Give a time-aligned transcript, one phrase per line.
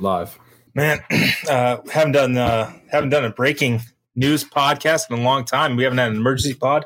[0.00, 0.38] live.
[0.74, 1.00] Man,
[1.48, 3.80] uh, haven't done uh, haven't done a breaking
[4.16, 5.76] news podcast in a long time.
[5.76, 6.84] We haven't had an emergency pod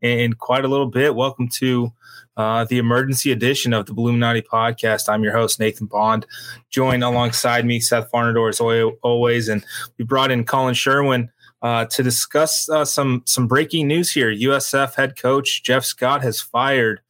[0.00, 1.14] in quite a little bit.
[1.14, 1.92] Welcome to
[2.36, 5.08] uh, the emergency edition of the Illuminati podcast.
[5.08, 6.26] I'm your host Nathan Bond,
[6.70, 8.60] joined alongside me Seth Varnadore as
[9.02, 9.64] always, and
[9.98, 11.30] we brought in Collin Sherwin.
[11.62, 16.40] Uh, to discuss uh, some some breaking news here, USF head coach Jeff Scott has
[16.40, 17.00] fired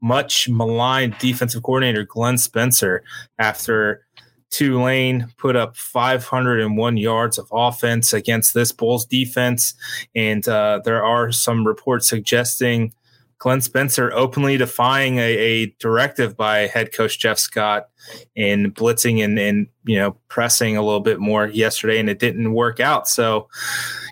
[0.00, 3.02] much maligned defensive coordinator Glenn Spencer
[3.38, 4.06] after
[4.50, 9.74] Tulane put up 501 yards of offense against this Bulls defense.
[10.14, 12.92] And uh, there are some reports suggesting
[13.38, 17.88] Glenn Spencer openly defying a, a, directive by head coach Jeff Scott
[18.36, 22.52] in blitzing and, and, you know, pressing a little bit more yesterday, and it didn't
[22.52, 23.08] work out.
[23.08, 23.48] So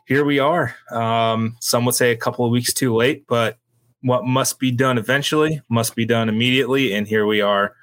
[0.07, 0.75] here we are.
[0.91, 3.59] Um, some would say a couple of weeks too late, but
[4.01, 6.95] what must be done eventually must be done immediately.
[6.95, 7.75] And here we are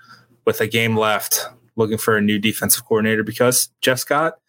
[0.45, 4.39] with a game left looking for a new defensive coordinator because Jeff Scott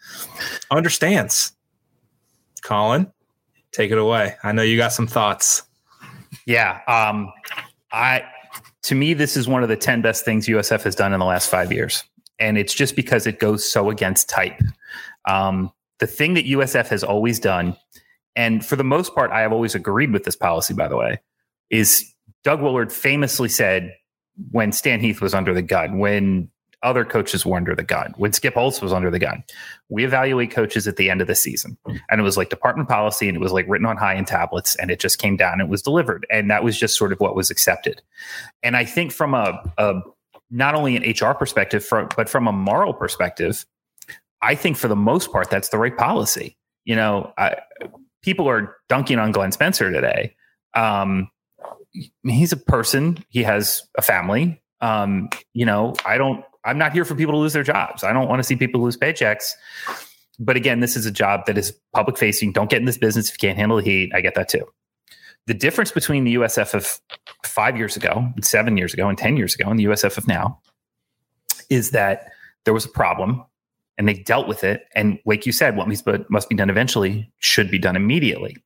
[0.70, 1.52] understands.
[2.62, 3.12] Collin,
[3.72, 4.36] take it away.
[4.42, 5.62] I know you got some thoughts.
[6.46, 6.80] Yeah.
[6.88, 7.32] Um,
[7.92, 8.24] I,
[8.84, 11.26] to me, this is one of the 10 best things USF has done in the
[11.26, 12.04] last five years.
[12.38, 14.60] And it's just because it goes so against type.
[15.26, 17.76] Um, the thing that USF has always done,
[18.34, 21.20] and for the most part, I have always agreed with this policy, by the way,
[21.70, 22.12] is
[22.44, 23.94] Doug Woolard famously said
[24.50, 26.50] when Stan Heath was under the gun, when
[26.86, 28.14] other coaches were under the gun.
[28.16, 29.42] When Skip Holtz was under the gun,
[29.88, 31.76] we evaluate coaches at the end of the season.
[32.08, 34.76] And it was like department policy and it was like written on high end tablets
[34.76, 36.24] and it just came down it was delivered.
[36.30, 38.00] And that was just sort of what was accepted.
[38.62, 40.00] And I think from a, a
[40.48, 43.66] not only an HR perspective, but from a moral perspective,
[44.40, 46.56] I think for the most part, that's the right policy.
[46.84, 47.56] You know, I,
[48.22, 50.36] people are dunking on Glenn Spencer today.
[50.74, 51.30] Um,
[52.22, 54.62] he's a person, he has a family.
[54.80, 58.04] Um, you know, I don't I'm not here for people to lose their jobs.
[58.04, 59.52] I don't want to see people lose paychecks.
[60.38, 62.52] But again, this is a job that is public facing.
[62.52, 64.12] Don't get in this business if you can't handle the heat.
[64.14, 64.66] I get that too.
[65.46, 67.00] The difference between the USF of
[67.44, 70.26] five years ago, and seven years ago, and 10 years ago, and the USF of
[70.26, 70.60] now
[71.70, 72.30] is that
[72.64, 73.44] there was a problem
[73.96, 74.86] and they dealt with it.
[74.94, 75.88] And like you said, what
[76.28, 78.56] must be done eventually should be done immediately.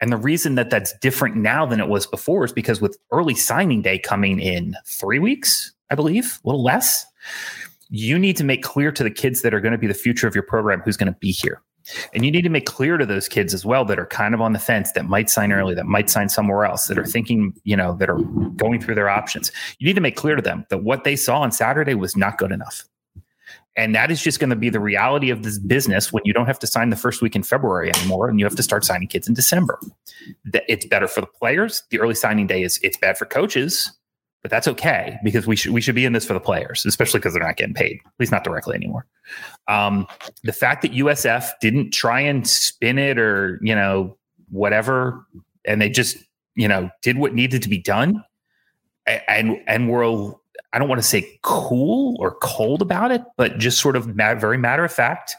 [0.00, 3.34] And the reason that that's different now than it was before is because with early
[3.34, 7.06] signing day coming in three weeks, I believe, a little less,
[7.90, 10.26] you need to make clear to the kids that are going to be the future
[10.26, 11.62] of your program who's going to be here.
[12.14, 14.40] And you need to make clear to those kids as well that are kind of
[14.40, 17.52] on the fence, that might sign early, that might sign somewhere else, that are thinking,
[17.64, 18.18] you know, that are
[18.56, 19.52] going through their options.
[19.78, 22.38] You need to make clear to them that what they saw on Saturday was not
[22.38, 22.84] good enough.
[23.76, 26.46] And that is just going to be the reality of this business when you don't
[26.46, 29.08] have to sign the first week in February anymore and you have to start signing
[29.08, 29.80] kids in December.
[30.68, 31.82] It's better for the players.
[31.90, 33.92] The early signing day is it's bad for coaches
[34.44, 37.18] but that's okay because we should we should be in this for the players, especially
[37.18, 39.06] because they're not getting paid, at least not directly anymore.
[39.68, 40.06] Um,
[40.42, 44.18] the fact that USF didn't try and spin it or you know
[44.50, 45.26] whatever,
[45.64, 46.18] and they just
[46.56, 48.22] you know did what needed to be done,
[49.06, 50.34] and and were
[50.74, 54.58] I don't want to say cool or cold about it, but just sort of very
[54.58, 55.36] matter of fact,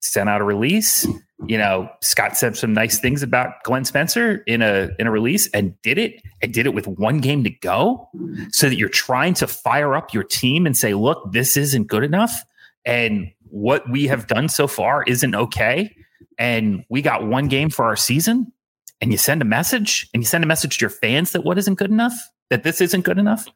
[0.00, 1.06] sent out a release
[1.46, 5.48] you know, Scott said some nice things about Glenn Spencer in a in a release
[5.50, 8.08] and did it and did it with one game to go
[8.50, 12.04] so that you're trying to fire up your team and say, look, this isn't good
[12.04, 12.44] enough.
[12.84, 15.94] And what we have done so far isn't okay.
[16.38, 18.52] And we got one game for our season.
[19.00, 21.58] And you send a message and you send a message to your fans that what
[21.58, 22.14] isn't good enough,
[22.50, 23.46] that this isn't good enough.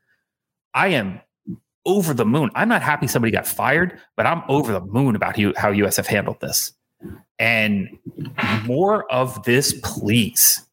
[0.74, 1.20] I am
[1.86, 2.50] over the moon.
[2.54, 6.40] I'm not happy somebody got fired, but I'm over the moon about how USF handled
[6.40, 6.72] this.
[7.38, 7.88] And
[8.64, 10.64] more of this, please.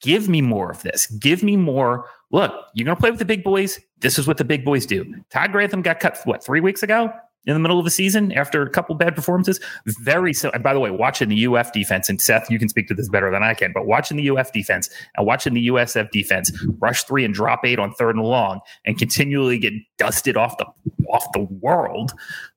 [0.00, 1.06] Give me more of this.
[1.06, 2.08] Give me more.
[2.30, 3.80] Look, you're going to play with the big boys.
[4.00, 5.14] This is what the big boys do.
[5.30, 7.10] Todd Grantham got cut, what, three weeks ago
[7.46, 9.60] in the middle of the season after a couple bad performances?
[10.00, 10.50] Very so.
[10.50, 13.08] And by the way, watching the UF defense, and Seth, you can speak to this
[13.08, 17.04] better than I can, but watching the UF defense and watching the USF defense rush
[17.04, 20.66] three and drop eight on third and long and continually get dusted off the
[21.08, 22.12] off the world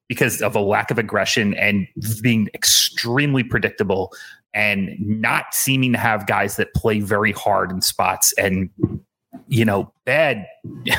[0.07, 1.87] because of a lack of aggression and
[2.21, 4.13] being extremely predictable
[4.53, 8.69] and not seeming to have guys that play very hard in spots and
[9.47, 10.45] you know bad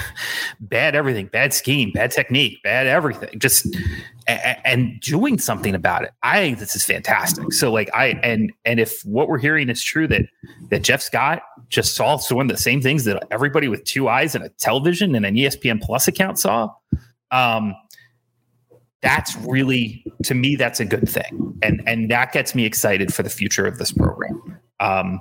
[0.60, 3.38] bad everything bad scheme bad technique bad everything.
[3.38, 3.66] Just
[4.28, 6.12] and doing something about it.
[6.22, 7.52] I think this is fantastic.
[7.52, 10.22] So like i and and if what we're hearing is true that
[10.70, 14.34] that jeff scott just saw one of the same things that everybody with two eyes
[14.34, 16.70] and a television and an espn plus account saw
[17.30, 17.74] um
[19.02, 23.22] that's really to me that's a good thing and and that gets me excited for
[23.22, 25.20] the future of this program um,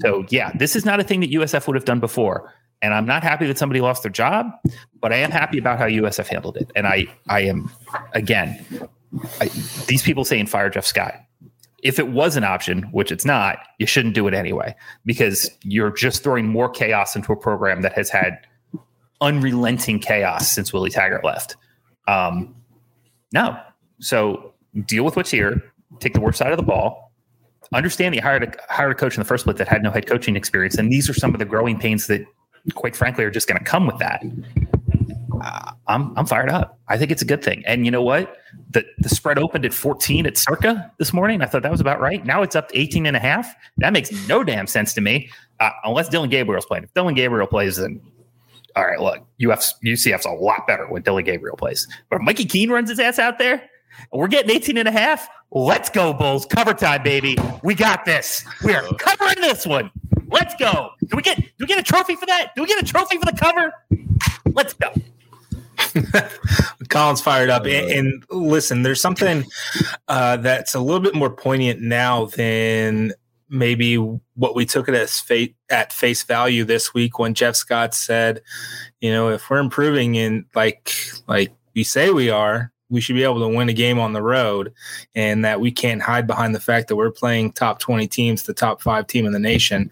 [0.00, 3.06] so yeah this is not a thing that usf would have done before and i'm
[3.06, 4.46] not happy that somebody lost their job
[5.00, 7.70] but i am happy about how usf handled it and i i am
[8.12, 8.64] again
[9.40, 9.48] I,
[9.86, 11.14] these people saying fire Jeff Scott.
[11.82, 14.74] If it was an option, which it's not, you shouldn't do it anyway
[15.04, 18.38] because you're just throwing more chaos into a program that has had
[19.20, 21.56] unrelenting chaos since Willie Taggart left.
[22.06, 22.54] Um,
[23.32, 23.58] no,
[24.00, 24.54] so
[24.86, 25.62] deal with what's here.
[26.00, 27.12] Take the worst side of the ball.
[27.74, 29.90] Understand that you hired a, hired a coach in the first place that had no
[29.90, 32.24] head coaching experience, and these are some of the growing pains that,
[32.74, 34.22] quite frankly, are just going to come with that.
[35.42, 36.78] Uh, I'm I'm fired up.
[36.88, 37.62] I think it's a good thing.
[37.66, 38.36] And you know what?
[38.70, 41.42] The the spread opened at 14 at Circa this morning.
[41.42, 42.24] I thought that was about right.
[42.24, 43.52] Now it's up to 18 and a half.
[43.78, 45.30] That makes no damn sense to me.
[45.58, 46.84] Uh, unless Dillon Gabriel's playing.
[46.84, 48.00] If Dillon Gabriel plays, then
[48.76, 51.86] all right, look, UF's, UCF's a lot better when Dilly Gabriel plays.
[52.10, 53.68] But if Mikey Keene runs his ass out there,
[54.10, 55.28] and we're getting 18 and a half.
[55.50, 56.46] Let's go, Bulls.
[56.46, 57.36] Cover time, baby.
[57.62, 58.44] We got this.
[58.64, 59.90] We are covering this one.
[60.28, 60.90] Let's go.
[61.06, 62.52] Do we get do we get a trophy for that?
[62.56, 63.72] Do we get a trophy for the cover?
[64.54, 64.92] Let's go.
[66.88, 67.66] Collin's fired up.
[67.66, 69.44] And, and listen, there's something
[70.08, 73.12] uh, that's a little bit more poignant now than
[73.52, 77.94] maybe what we took it as fate at face value this week when Jeff Scott
[77.94, 78.40] said,
[79.00, 80.92] you know, if we're improving in like
[81.28, 84.22] like we say we are, we should be able to win a game on the
[84.22, 84.72] road
[85.14, 88.54] and that we can't hide behind the fact that we're playing top 20 teams, the
[88.54, 89.90] top 5 team in the nation.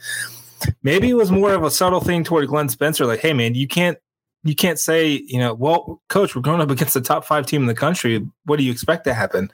[0.82, 3.68] Maybe it was more of a subtle thing toward Glenn Spencer like, "Hey man, you
[3.68, 3.98] can't
[4.42, 7.62] you can't say, you know, well, coach, we're going up against the top five team
[7.62, 8.26] in the country.
[8.44, 9.50] What do you expect to happen?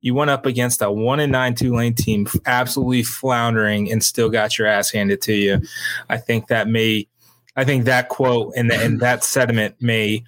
[0.00, 4.58] You went up against a one and nine Tulane team, absolutely floundering, and still got
[4.58, 5.60] your ass handed to you.
[6.08, 7.06] I think that may,
[7.56, 10.24] I think that quote and, the, and that sentiment may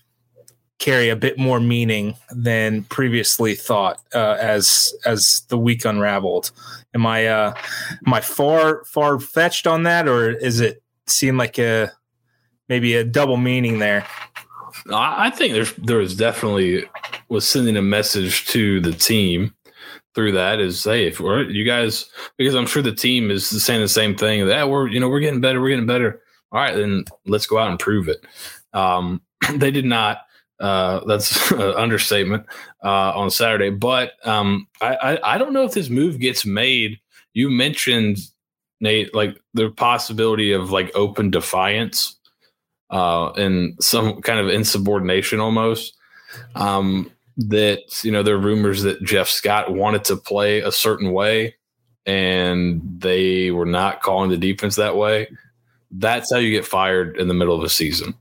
[0.79, 6.50] carry a bit more meaning than previously thought uh, as as the week unraveled.
[6.93, 7.55] Am I uh,
[8.05, 11.93] am I far far fetched on that, or is it seem like a
[12.73, 14.07] maybe a double meaning there.
[14.91, 16.87] I think there's there was definitely
[17.29, 19.55] was sending a message to the team
[20.15, 22.07] through that is hey if we're you guys
[22.39, 25.21] because I'm sure the team is saying the same thing that we're you know we're
[25.21, 26.23] getting better we're getting better.
[26.51, 28.25] All right then let's go out and prove it.
[28.73, 29.21] Um,
[29.57, 30.23] they did not
[30.59, 32.47] uh, that's an understatement
[32.83, 36.99] uh, on Saturday but um, I, I I don't know if this move gets made.
[37.35, 38.17] You mentioned
[38.81, 42.17] Nate like the possibility of like open defiance
[42.93, 45.94] uh, and some kind of insubordination almost.
[46.55, 51.12] Um, that you know there are rumors that Jeff Scott wanted to play a certain
[51.12, 51.56] way,
[52.06, 55.29] and they were not calling the defense that way.
[55.91, 58.15] That's how you get fired in the middle of a season,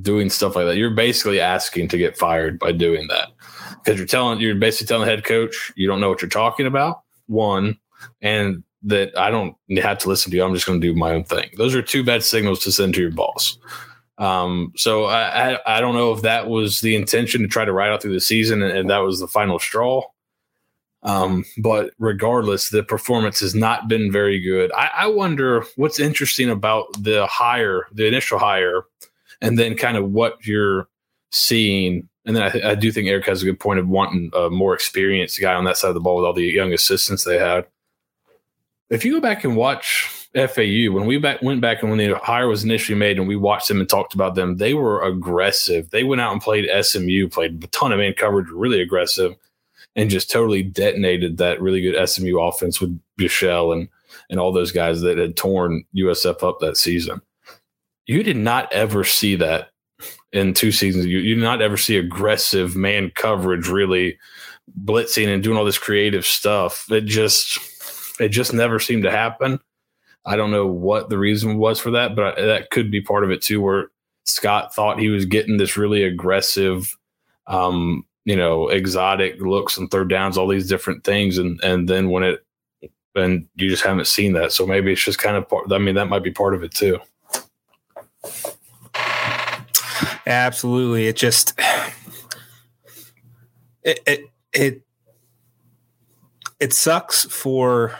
[0.00, 0.76] doing stuff like that.
[0.76, 3.28] You're basically asking to get fired by doing that
[3.82, 6.66] because you're telling you're basically telling the head coach you don't know what you're talking
[6.66, 7.00] about.
[7.26, 7.78] One,
[8.20, 10.44] and that I don't have to listen to you.
[10.44, 11.50] I'm just going to do my own thing.
[11.56, 13.58] Those are two bad signals to send to your boss.
[14.22, 17.72] Um, so I, I, I don't know if that was the intention to try to
[17.72, 20.04] ride out through the season and, and that was the final straw.
[21.02, 24.70] Um, but regardless, the performance has not been very good.
[24.74, 28.84] I, I wonder what's interesting about the hire, the initial hire,
[29.40, 30.86] and then kind of what you're
[31.32, 32.08] seeing.
[32.24, 34.72] And then I, I do think Eric has a good point of wanting a more
[34.72, 37.66] experienced guy on that side of the ball with all the young assistants they had.
[38.88, 42.16] If you go back and watch FAU, when we back, went back and when the
[42.18, 45.90] hire was initially made and we watched them and talked about them, they were aggressive.
[45.90, 49.36] They went out and played SMU, played a ton of man coverage, really aggressive,
[49.94, 53.88] and just totally detonated that really good SMU offense with Buechele and
[54.30, 57.20] and all those guys that had torn USF up that season.
[58.06, 59.70] You did not ever see that
[60.32, 61.06] in two seasons.
[61.06, 64.18] You, you did not ever see aggressive man coverage really
[64.84, 66.90] blitzing and doing all this creative stuff.
[66.90, 67.58] It just
[68.18, 69.60] it just never seemed to happen
[70.24, 73.30] I don't know what the reason was for that, but that could be part of
[73.30, 73.88] it too, where
[74.24, 76.96] Scott thought he was getting this really aggressive,
[77.48, 82.10] um, you know, exotic looks and third downs, all these different things, and and then
[82.10, 82.44] when it
[83.14, 85.70] and you just haven't seen that, so maybe it's just kind of part.
[85.72, 87.00] I mean, that might be part of it too.
[90.26, 91.58] Absolutely, it just
[93.82, 94.20] it it
[94.52, 94.82] it,
[96.60, 97.98] it sucks for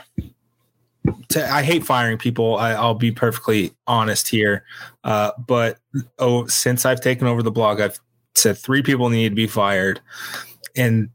[1.29, 2.57] to, I hate firing people.
[2.57, 4.63] I, will be perfectly honest here.
[5.03, 5.79] Uh, but
[6.19, 7.99] oh, since I've taken over the blog, I've
[8.35, 10.01] said three people need to be fired,
[10.75, 11.09] and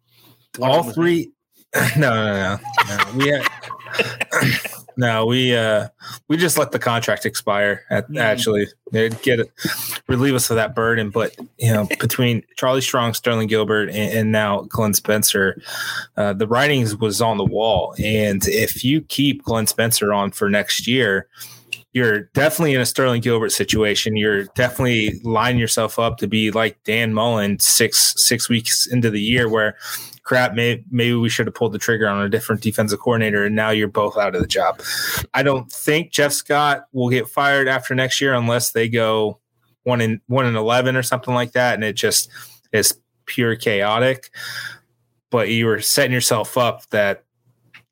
[0.61, 1.33] all three.
[1.99, 3.18] No, no, no, no.
[3.18, 3.47] We have,
[4.99, 5.88] no, we uh,
[6.26, 7.85] we just let the contract expire.
[7.88, 8.19] At, mm.
[8.19, 9.50] Actually, They'd get it,
[10.07, 11.11] relieve us of that burden.
[11.11, 15.61] But you know, between Charlie Strong, Sterling Gilbert, and, and now Glenn Spencer,
[16.17, 17.95] uh, the writings was on the wall.
[18.02, 21.28] And if you keep Glenn Spencer on for next year,
[21.92, 24.16] you're definitely in a Sterling Gilbert situation.
[24.16, 29.21] You're definitely lining yourself up to be like Dan Mullen six six weeks into the
[29.21, 29.76] year, where
[30.23, 33.57] crap, may, maybe we should have pulled the trigger on a different defensive coordinator, and
[33.57, 34.83] now you're both out of the job.
[35.33, 39.40] I don't think Jeff Scott will get fired after next year unless they go
[39.85, 42.28] one in one in eleven or something like that, and it just
[42.73, 44.30] is pure chaotic.
[45.30, 47.25] But you were setting yourself up that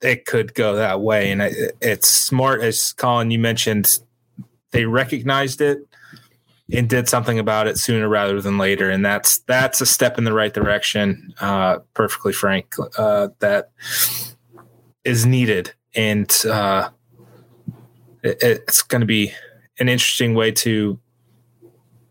[0.02, 3.98] it could go that way, and it, it's smart as Collin you mentioned.
[4.72, 5.78] They recognized it
[6.72, 10.24] and did something about it sooner rather than later, and that's that's a step in
[10.24, 11.34] the right direction.
[11.40, 13.70] Uh, perfectly frank, uh, that
[15.04, 16.90] is needed, and uh,
[18.22, 19.32] it, it's going to be
[19.78, 20.98] an interesting way to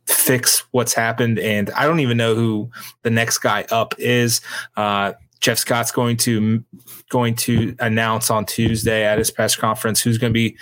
[0.07, 1.39] fix what's happened.
[1.39, 2.69] And I don't even know who
[3.01, 4.41] the next guy up is.
[4.75, 5.13] Uh,
[5.45, 6.63] Jeff Scott's going to
[7.11, 10.57] going to announce on Tuesday at his press conference who's going to be,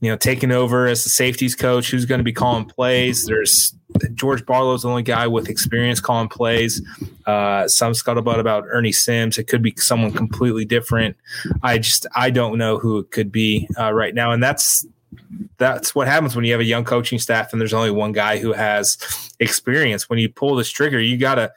[0.00, 1.90] you know, taking over as the safeties coach.
[1.90, 3.26] Who's going to be calling plays?
[3.26, 3.74] There's
[4.14, 6.80] George Barlow's the only guy with experience calling plays.
[7.26, 9.38] Uh, some scuttlebutt about Ernie Sims.
[9.38, 11.16] It could be someone completely different.
[11.64, 14.86] I just I don't know who it could be uh, right now, and that's
[15.56, 18.38] that's what happens when you have a young coaching staff and there's only one guy
[18.38, 18.98] who has
[19.40, 20.08] experience.
[20.08, 21.52] When you pull this trigger, you gotta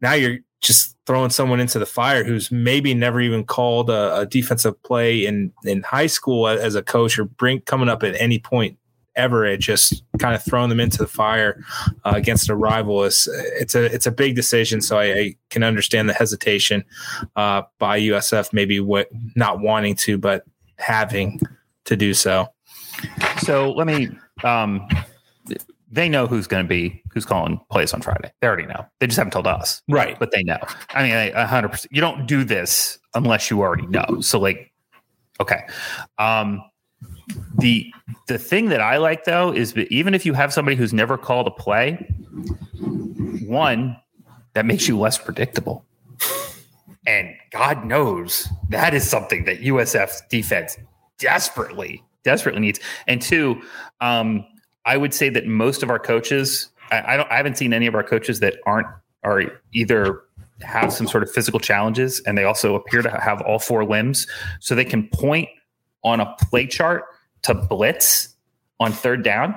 [0.00, 4.26] now you're just throwing someone into the fire who's maybe never even called a, a
[4.26, 8.38] defensive play in in high school as a coach or bring coming up at any
[8.38, 8.76] point
[9.16, 11.64] ever it just kind of throwing them into the fire
[12.04, 13.26] uh, against a rival is
[13.58, 16.84] it's a it's a big decision so I, I can understand the hesitation
[17.36, 20.44] uh, by USF maybe what not wanting to but
[20.76, 21.40] having
[21.86, 22.48] to do so
[23.38, 24.10] so let me.
[24.44, 24.86] Um,
[25.90, 28.30] they know who's going to be who's calling plays on Friday.
[28.40, 28.84] They already know.
[29.00, 30.18] They just haven't told us, right?
[30.18, 30.58] But they know.
[30.90, 31.92] I mean, a hundred percent.
[31.92, 34.20] You don't do this unless you already know.
[34.20, 34.72] So, like,
[35.40, 35.62] okay.
[36.18, 36.62] Um,
[37.58, 37.92] the
[38.26, 41.16] the thing that I like though is that even if you have somebody who's never
[41.16, 41.94] called a play,
[43.46, 43.96] one
[44.54, 45.84] that makes you less predictable.
[47.06, 50.76] And God knows that is something that USF's defense
[51.18, 52.80] desperately desperately needs.
[53.06, 53.62] And two,
[54.00, 54.44] um,
[54.84, 57.86] I would say that most of our coaches, I, I, don't, I haven't seen any
[57.86, 58.86] of our coaches that aren't
[59.24, 59.42] are
[59.72, 60.22] either
[60.60, 64.26] have some sort of physical challenges and they also appear to have all four limbs,
[64.60, 65.48] so they can point
[66.04, 67.04] on a play chart
[67.42, 68.34] to blitz
[68.80, 69.56] on third down.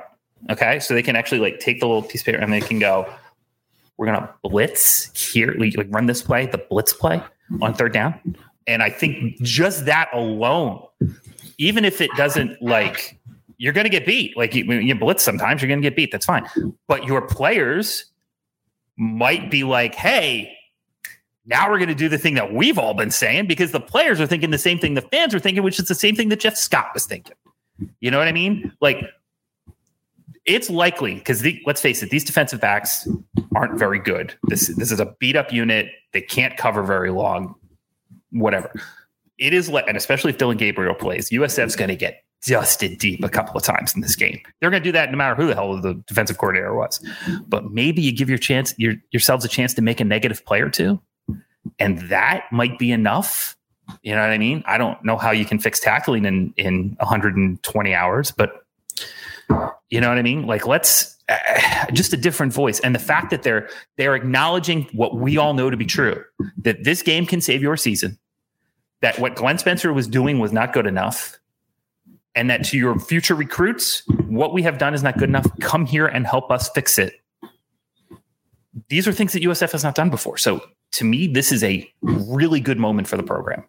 [0.50, 2.80] Okay, so they can actually like take the little piece of paper and they can
[2.80, 3.08] go,
[3.98, 7.22] "We're gonna blitz here, like run this play, the blitz play
[7.62, 8.20] on third down."
[8.66, 10.84] And I think just that alone
[11.62, 13.20] even if it doesn't like
[13.62, 14.36] you're going to get beat.
[14.36, 16.12] Like you, you blitz sometimes, you're going to get beat.
[16.12, 16.50] That's fine.
[16.88, 18.06] But your players
[18.98, 20.52] might be like, hey,
[21.46, 24.20] now we're going to do the thing that we've all been saying because the players
[24.20, 26.40] are thinking the same thing the fans are thinking, which is the same thing that
[26.40, 27.36] Jeff Scott was thinking.
[28.00, 28.76] You know what I mean?
[28.82, 28.98] Like,
[30.46, 33.08] it's likely because let's face it, these defensive backs
[33.56, 34.34] aren't very good.
[34.48, 35.90] This this is a beat up unit.
[36.14, 37.54] They can't cover very long.
[38.32, 38.72] Whatever
[39.38, 43.30] it is, and especially if Dillon Gabriel plays, USF's going to get dusted deep a
[43.30, 44.40] couple of times in this game.
[44.60, 47.00] They're going to do that no matter who the hell the defensive coordinator was.
[47.48, 50.62] But maybe you give your chance your, yourselves a chance to make a negative play
[50.62, 51.00] or two,
[51.80, 53.56] and that might be enough.
[54.04, 54.64] You know what I mean?
[54.66, 58.66] I don't know how you can fix tackling in in 120 hours, but
[59.90, 60.48] you know what I mean?
[60.48, 65.16] Like let's uh, just a different voice and the fact that they're they're acknowledging what
[65.16, 66.24] we all know to be true
[66.58, 68.18] that this game can save your season
[69.02, 71.38] that what Glenn Spencer was doing was not good enough.
[72.34, 75.46] And that to your future recruits, what we have done is not good enough.
[75.60, 77.22] Come here and help us fix it.
[78.88, 80.38] These are things that USF has not done before.
[80.38, 83.66] So to me, this is a really good moment for the program.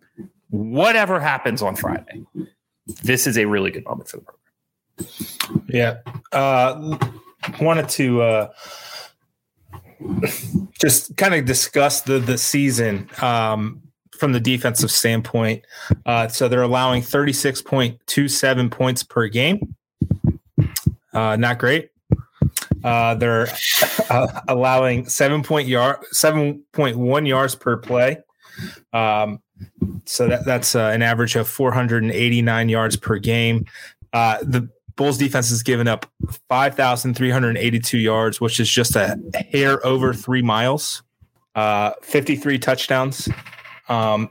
[0.50, 2.25] Whatever happens on Friday,
[3.02, 5.64] this is a really good moment for the program.
[5.69, 5.99] Yeah.
[6.31, 6.99] Uh,
[7.61, 8.52] wanted to uh,
[10.81, 13.09] just kind of discuss the the season.
[13.21, 13.83] Um,
[14.23, 15.64] from the defensive standpoint.
[16.07, 19.75] Uh, so they're allowing 36.27 points per game.
[21.12, 21.91] Uh, not great.
[22.85, 23.49] Uh, they're
[24.11, 28.19] uh, allowing seven point yard, seven point one yards per play.
[28.93, 29.43] Um,
[30.05, 33.64] so that, that's uh, an average of 489 yards per game.
[34.12, 36.07] Uh, the Bulls defense has given up
[36.49, 39.19] 5,382 yards, which is just a
[39.50, 41.02] hair over three miles.
[41.57, 43.29] Uh, 53 touchdowns,
[43.89, 44.31] um,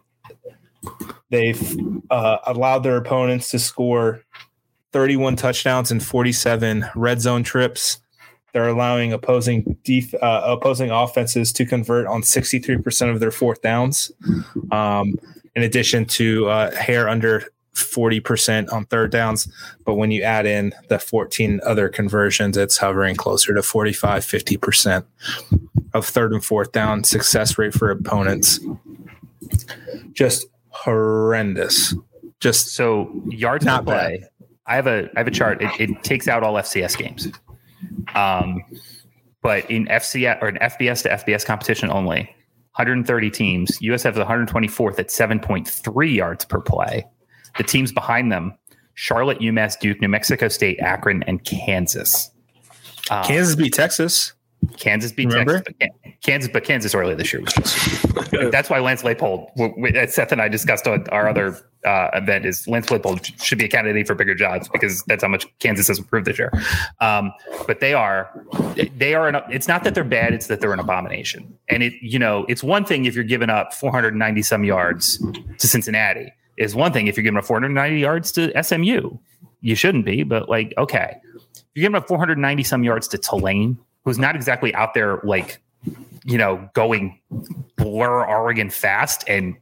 [1.30, 1.78] they've
[2.10, 4.24] uh, allowed their opponents to score
[4.92, 8.00] 31 touchdowns and 47 red zone trips.
[8.54, 14.12] They're allowing opposing def- uh, opposing offenses to convert on 63% of their fourth downs,
[14.72, 15.16] um,
[15.56, 19.48] in addition to uh, hair under 40% on third downs.
[19.86, 25.06] But when you add in the 14 other conversions, it's hovering closer to 45, 50%
[25.94, 28.60] of third and fourth down success rate for opponents.
[30.14, 31.96] Just horrendous.
[32.40, 34.24] Just so yards per play.
[34.66, 35.62] I have a I have a chart.
[35.62, 37.28] It, it takes out all FCS games.
[38.16, 38.64] Um,
[39.42, 42.20] but in FCS or an FBS to FBS competition only,
[42.76, 43.80] 130 teams.
[43.80, 47.06] USF is 124th at 7.3 yards per play.
[47.58, 48.58] The teams behind them:
[48.94, 52.32] Charlotte, UMass, Duke, New Mexico State, Akron, and Kansas.
[53.10, 54.34] Um, Kansas beat Texas.
[54.78, 55.60] Kansas beat Remember?
[55.60, 58.32] Texas, but Kansas, but Kansas early this year was just.
[58.52, 59.50] that's why Lance Leipold,
[60.10, 63.68] Seth and I discussed on our other uh, event, is Lance Leipold should be a
[63.68, 66.52] candidate for bigger jobs because that's how much Kansas has improved this year.
[67.00, 67.32] Um,
[67.66, 68.30] but they are,
[68.96, 69.28] they are.
[69.28, 71.58] An, it's not that they're bad; it's that they're an abomination.
[71.70, 75.18] And it, you know, it's one thing if you're giving up 490 some yards
[75.58, 76.32] to Cincinnati.
[76.58, 79.18] Is one thing if you're giving up 490 yards to SMU.
[79.62, 83.80] You shouldn't be, but like, okay, if you're giving up 490 some yards to Tulane
[84.04, 85.62] who's not exactly out there like
[86.24, 87.20] you know going
[87.78, 89.56] blur Oregon fast and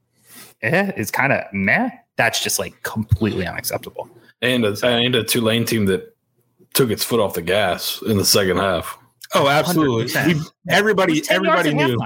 [0.62, 1.90] eh, is kind of meh.
[2.18, 4.10] That's just like completely unacceptable.
[4.42, 6.16] And a, and a Tulane team that
[6.74, 8.98] took its foot off the gas in the second half.
[9.34, 10.36] Oh, absolutely.
[10.70, 11.98] everybody, everybody knew.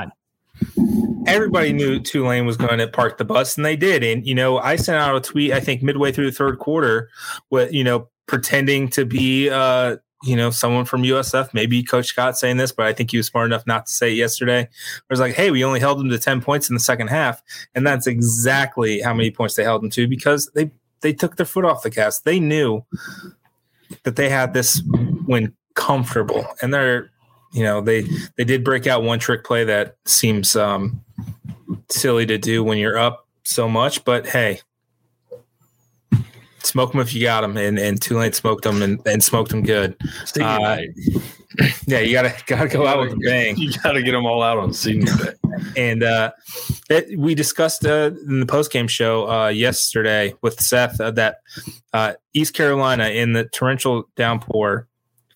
[1.25, 4.03] Everybody knew Tulane was going to park the bus, and they did.
[4.03, 5.51] And you know, I sent out a tweet.
[5.51, 7.09] I think midway through the third quarter,
[7.49, 12.37] with you know, pretending to be uh, you know, someone from USF, maybe Coach Scott
[12.37, 14.61] saying this, but I think he was smart enough not to say it yesterday.
[14.61, 14.69] It
[15.09, 17.43] was like, hey, we only held them to 10 points in the second half.
[17.75, 21.45] And that's exactly how many points they held them to because they they took their
[21.45, 22.19] foot off the gas.
[22.19, 22.85] They knew
[24.03, 24.81] that they had this
[25.25, 26.47] when comfortable.
[26.61, 27.11] And they're,
[27.51, 28.05] you know, they
[28.37, 31.03] they did break out one trick play that seems um
[31.89, 34.61] silly to do when you're up so much, but hey,
[36.63, 39.63] smoke them if you got them, and, and Tulane smoked them and, and smoked them
[39.63, 39.95] good.
[40.39, 40.77] Uh,
[41.87, 43.55] yeah, you gotta gotta go out with a bang.
[43.57, 45.33] You gotta get them all out on senior day.
[45.77, 46.31] and uh,
[46.89, 51.37] it, we discussed uh, in the post game show uh, yesterday with Seth uh, that
[51.93, 54.87] uh, East Carolina in the torrential downpour.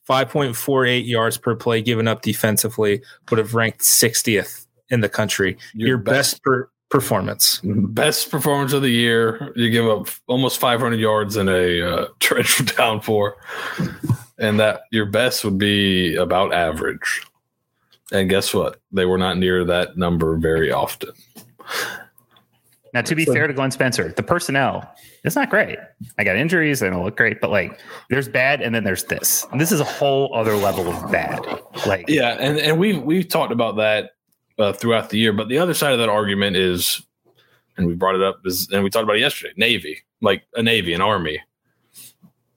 [0.09, 5.57] 5.48 yards per play given up defensively would have ranked 60th in the country.
[5.73, 7.61] Your, Your best, best per, performance.
[7.63, 9.51] Best performance of the year.
[9.55, 13.37] You give up almost 500 yards in a uh, torrential downpour,
[14.37, 17.25] and that your best would be about average.
[18.11, 18.79] And guess what?
[18.91, 21.11] They were not near that number very often.
[22.93, 24.89] Now, to be so, fair to Glenn Spencer, the personnel
[25.27, 25.77] it's not great.
[26.17, 29.45] I got injuries, they don't look great, but like there's bad, and then there's this.
[29.51, 31.45] And this is a whole other level of bad.
[31.85, 34.11] Like yeah, and and we've we've talked about that
[34.59, 35.33] uh, throughout the year.
[35.33, 37.01] But the other side of that argument is,
[37.77, 40.63] and we brought it up, is, and we talked about it yesterday Navy, like a
[40.63, 41.41] Navy, an Army.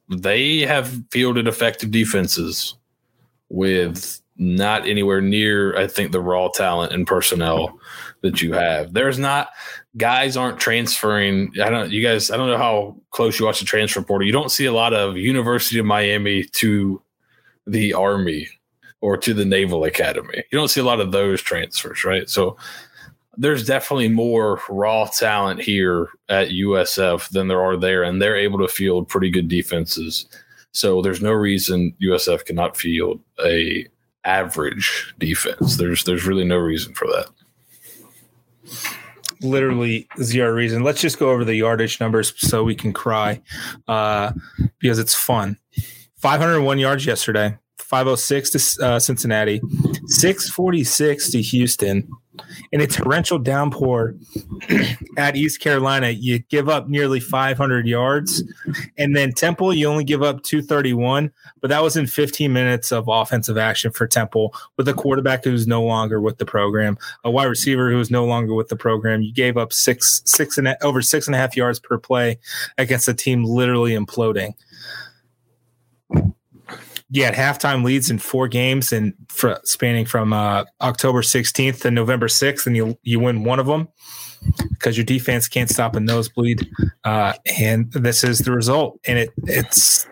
[0.08, 2.76] They have fielded effective defenses
[3.48, 7.78] with not anywhere near, I think, the raw talent and personnel
[8.22, 8.92] that you have.
[8.92, 9.50] There's not
[9.96, 11.52] guys aren't transferring.
[11.62, 14.26] I don't you guys, I don't know how close you watch the transfer portal.
[14.26, 17.02] You don't see a lot of University of Miami to
[17.66, 18.48] the Army
[19.00, 20.44] or to the Naval Academy.
[20.50, 22.28] You don't see a lot of those transfers, right?
[22.28, 22.56] So
[23.36, 28.58] there's definitely more raw talent here at USF than there are there, and they're able
[28.58, 30.26] to field pretty good defenses.
[30.72, 33.86] So there's no reason USF cannot field a
[34.24, 35.76] average defense.
[35.76, 37.28] There's there's really no reason for that.
[39.40, 40.82] Literally zero reason.
[40.82, 43.40] Let's just go over the yardage numbers so we can cry
[43.88, 44.32] uh,
[44.80, 45.56] because it's fun.
[46.16, 47.56] 501 yards yesterday,
[47.90, 49.60] 506 to uh, Cincinnati,
[50.06, 52.08] 646 to Houston.
[52.70, 54.14] In a torrential downpour
[55.18, 58.44] at East Carolina, you give up nearly 500 yards.
[58.96, 63.08] And then Temple, you only give up 231, but that was in 15 minutes of
[63.08, 67.46] offensive action for Temple with a quarterback who's no longer with the program, a wide
[67.46, 69.20] receiver who's no longer with the program.
[69.20, 72.38] You gave up six, six and over six and a half yards per play
[72.78, 74.54] against a team literally imploding
[77.18, 82.28] had halftime leads in four games and for spanning from uh, October 16th to November
[82.28, 83.88] 6th, and you you win one of them
[84.70, 86.68] because your defense can't stop a nosebleed,
[87.04, 88.98] uh, and this is the result.
[89.06, 90.06] And it it's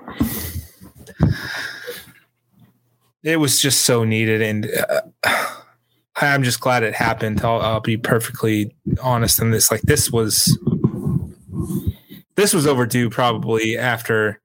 [3.23, 5.01] it was just so needed, and uh,
[6.17, 7.43] I'm just glad it happened.
[7.43, 9.71] I'll, I'll be perfectly honest in this.
[9.71, 10.59] Like this was
[12.35, 14.41] this was overdue, probably after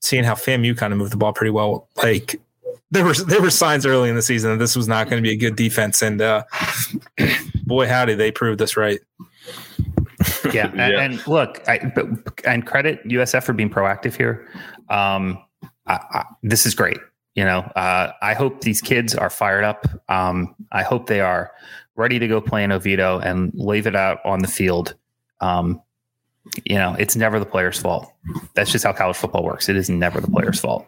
[0.00, 2.40] seeing how FAMU kind of moved the ball pretty well, like
[2.90, 5.26] there were there were signs early in the season that this was not going to
[5.26, 6.44] be a good defense, and uh,
[7.66, 9.00] boy howdy, they proved us right.
[10.52, 11.00] Yeah, and, Yeah.
[11.00, 12.06] and look, I, but,
[12.44, 14.48] and credit USF for being proactive here.
[14.90, 15.42] Um,
[15.86, 16.98] I, I, this is great.
[17.34, 19.86] You know, uh, I hope these kids are fired up.
[20.08, 21.50] Um, I hope they are
[21.96, 24.94] ready to go play in Oviedo and leave it out on the field.
[25.40, 25.80] Um,
[26.64, 28.12] you know, it's never the player's fault.
[28.54, 29.68] That's just how college football works.
[29.68, 30.86] It is never the player's fault.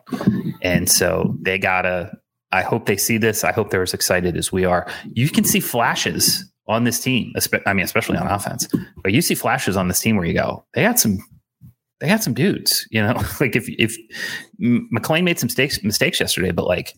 [0.63, 2.17] And so they gotta.
[2.53, 3.43] I hope they see this.
[3.43, 4.89] I hope they're as excited as we are.
[5.13, 7.33] You can see flashes on this team.
[7.67, 8.69] I mean, especially on offense,
[9.03, 11.19] but you see flashes on this team where you go, they got some,
[12.01, 12.87] they got some dudes.
[12.91, 13.97] You know, like if if
[14.61, 16.95] McClain made some mistakes mistakes yesterday, but like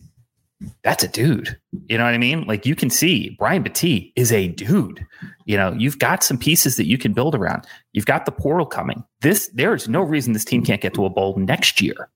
[0.83, 1.59] that's a dude.
[1.87, 2.45] You know what I mean?
[2.45, 5.05] Like you can see Brian Battie is a dude.
[5.45, 7.65] You know, you've got some pieces that you can build around.
[7.93, 9.03] You've got the portal coming.
[9.21, 12.09] This there is no reason this team can't get to a bowl next year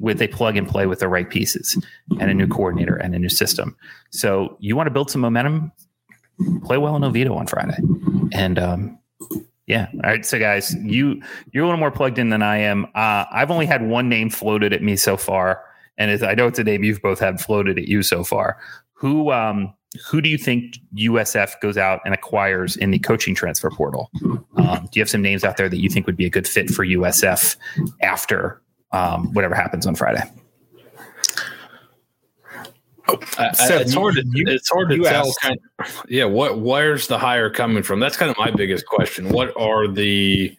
[0.00, 1.76] with a plug and play with the right pieces
[2.18, 3.76] and a new coordinator and a new system.
[4.10, 5.72] So you want to build some momentum,
[6.64, 7.78] play well in Oviedo on Friday.
[8.32, 8.98] And um
[9.66, 9.88] yeah.
[9.94, 10.26] All right.
[10.26, 12.86] So guys, you you're a little more plugged in than I am.
[12.94, 15.62] Uh, I've only had one name floated at me so far,
[15.98, 18.58] and it's, I know it's a name you've both had floated at you so far.
[18.94, 19.72] Who um
[20.08, 24.10] who do you think USF goes out and acquires in the coaching transfer portal?
[24.56, 26.48] Um, do you have some names out there that you think would be a good
[26.48, 27.56] fit for USF
[28.00, 30.22] after um, whatever happens on Friday?
[33.08, 35.32] I, I- Seth, it's hard to you- it's hard to you tell.
[35.42, 38.00] Kind of, yeah, what where's the hire coming from?
[38.00, 39.28] That's kind of my biggest question.
[39.30, 40.56] What are the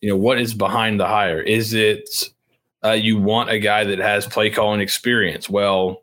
[0.00, 1.40] you know what is behind the hire?
[1.40, 2.08] Is it
[2.84, 5.48] uh, you want a guy that has play calling experience?
[5.48, 6.02] Well,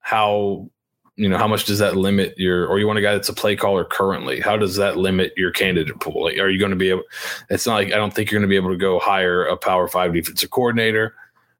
[0.00, 0.70] how
[1.16, 3.32] you know how much does that limit your or you want a guy that's a
[3.32, 6.76] play caller currently how does that limit your candidate pool like are you going to
[6.76, 7.02] be able
[7.48, 9.56] it's not like i don't think you're going to be able to go hire a
[9.56, 11.14] power five defensive coordinator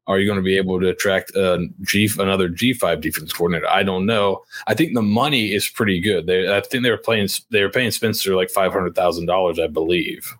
[0.07, 3.69] are you going to be able to attract a G another G five defense coordinator?
[3.69, 4.41] I don't know.
[4.65, 6.27] I think the money is pretty good.
[6.27, 7.27] They, I think they were playing.
[7.51, 10.33] They were paying Spencer like five hundred thousand dollars, I believe.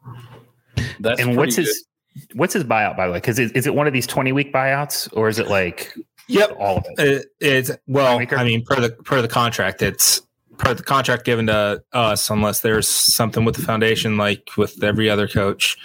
[1.02, 1.86] That's and what's pretty his
[2.34, 3.18] what's his buyout by the way?
[3.20, 5.94] Because is, is it one of these twenty week buyouts or is it like
[6.30, 6.58] Yep.
[6.60, 7.00] all of it?
[7.00, 10.22] It, it's well, I mean, per the per the contract, it's
[10.58, 15.10] per the contract given to us, unless there's something with the foundation, like with every
[15.10, 15.78] other coach.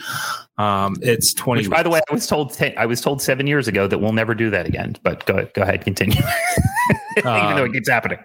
[0.59, 1.61] Um, it's twenty.
[1.63, 4.13] Which, by the way, I was told I was told seven years ago that we'll
[4.15, 4.97] never do that again.
[5.03, 6.19] But go go ahead, continue.
[7.19, 7.25] Even
[7.57, 8.19] though it Um, keeps happening.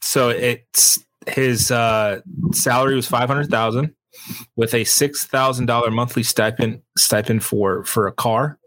[0.00, 0.98] so it's
[1.28, 2.20] his uh,
[2.52, 3.94] salary was five hundred thousand,
[4.56, 8.58] with a six thousand dollar monthly stipend stipend for for a car.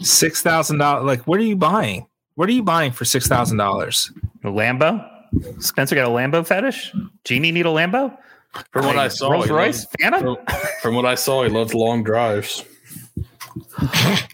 [0.00, 1.04] Six thousand dollars.
[1.04, 2.06] Like, what are you buying?
[2.34, 4.10] What are you buying for six thousand dollars?
[4.44, 5.06] A Lambo.
[5.62, 6.92] Spencer got a Lambo fetish.
[7.24, 8.16] Jeannie need a Lambo.
[8.72, 9.86] From what I saw, Rolls Royce.
[10.00, 10.22] Fanta.
[10.24, 10.50] loved-
[10.82, 12.64] from what I saw, he loves long drives.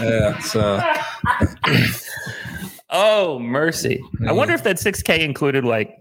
[0.00, 0.38] Yeah.
[0.40, 0.80] So
[2.92, 4.00] Oh mercy!
[4.26, 4.36] I hmm.
[4.36, 5.98] wonder if that six K included like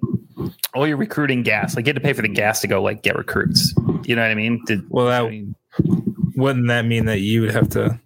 [0.74, 1.76] all your recruiting gas.
[1.76, 3.74] Like you had to pay for the gas to go like get recruits.
[4.04, 4.62] You know what I mean?
[4.66, 5.56] Did, well, I that mean,
[6.36, 8.00] wouldn't that mean that you would have to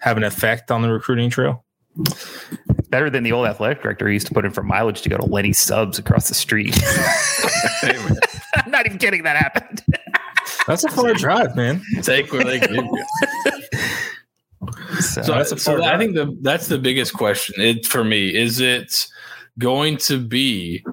[0.00, 1.64] have an effect on the recruiting trail?
[1.98, 5.08] it's better than the old athletic director who used to put in for mileage to
[5.08, 6.78] go to Lenny Subs across the street.
[8.56, 9.24] I'm not even kidding.
[9.24, 9.82] That happened.
[10.66, 11.82] That's a far drive, man.
[12.02, 13.04] Take what they give you.
[15.00, 17.60] So, So, that's so I think the that's the biggest question.
[17.60, 19.06] It for me is it
[19.58, 20.84] going to be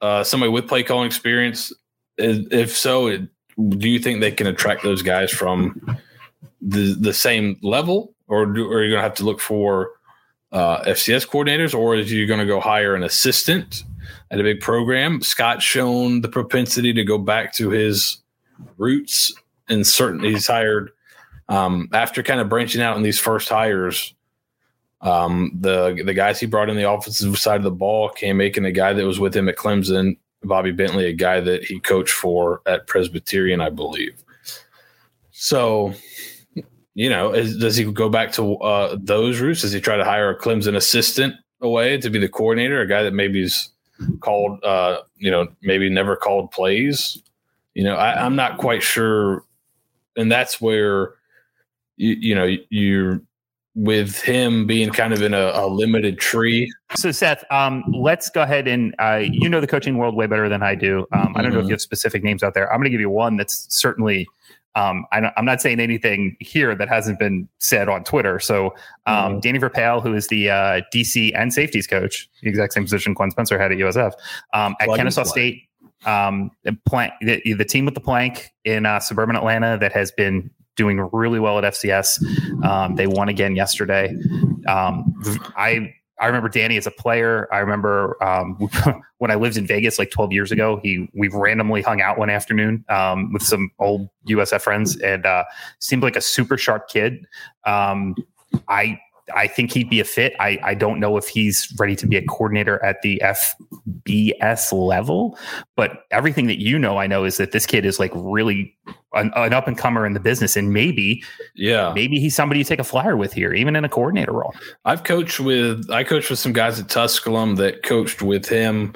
[0.00, 1.72] uh, somebody with play calling experience?
[2.18, 3.22] If so, it,
[3.78, 5.98] do you think they can attract those guys from
[6.60, 9.90] the the same level, or, do, or are you going to have to look for
[10.52, 13.84] uh, FCS coordinators, or is you going to go hire an assistant
[14.30, 15.20] at a big program?
[15.20, 18.18] Scott's shown the propensity to go back to his
[18.78, 19.32] roots,
[19.68, 20.90] and certain he's hired
[21.48, 24.14] um, after kind of branching out in these first hires,
[25.00, 28.64] um, the the guys he brought in the offensive side of the ball, Cam Aiken,
[28.64, 32.14] a guy that was with him at Clemson, Bobby Bentley, a guy that he coached
[32.14, 34.14] for at Presbyterian, I believe.
[35.30, 35.92] So,
[36.94, 39.62] you know, is, does he go back to uh, those roots?
[39.62, 43.02] Does he try to hire a Clemson assistant away to be the coordinator, a guy
[43.02, 43.70] that maybe is
[44.20, 47.20] called, uh, you know, maybe never called plays?
[47.74, 49.44] You know, I, I'm not quite sure,
[50.16, 51.14] and that's where
[51.96, 53.20] you, you know you're
[53.76, 56.72] with him being kind of in a, a limited tree.
[56.96, 60.48] So Seth, um, let's go ahead and uh, you know the coaching world way better
[60.48, 61.06] than I do.
[61.12, 61.68] Um, I don't know if Mhm.
[61.68, 62.70] you have specific names out there.
[62.72, 64.26] I'm going to give you one that's certainly.
[64.76, 68.40] Um, I I'm not saying anything here that hasn't been said on Twitter.
[68.40, 68.74] So
[69.06, 69.40] um, Mhm.
[69.40, 73.30] Danny Verpaele, who is the uh, DC and safeties coach, the exact same position Glenn
[73.30, 74.14] Spencer had at USF
[74.52, 75.22] um, at Plug Kennesaw.
[75.24, 75.62] State.
[76.06, 80.10] Um, the, plank, the, the team with the plank in uh, suburban Atlanta that has
[80.12, 82.64] been doing really well at FCS.
[82.64, 84.16] Um, they won again yesterday.
[84.66, 85.14] Um,
[85.56, 87.48] I I remember Danny as a player.
[87.52, 88.56] I remember um,
[89.18, 90.80] when I lived in Vegas like 12 years ago.
[90.82, 95.44] He we randomly hung out one afternoon um, with some old USF friends, and uh,
[95.80, 97.26] seemed like a super sharp kid.
[97.66, 98.14] Um,
[98.68, 98.98] I
[99.34, 100.34] I think he'd be a fit.
[100.38, 105.38] I, I don't know if he's ready to be a coordinator at the FBS level,
[105.76, 108.76] but everything that you know, I know is that this kid is like really
[109.14, 111.22] an, an up and comer in the business, and maybe,
[111.54, 111.92] Yeah.
[111.94, 114.54] maybe he's somebody you take a flyer with here, even in a coordinator role.
[114.84, 118.94] I've coached with I coached with some guys at Tusculum that coached with him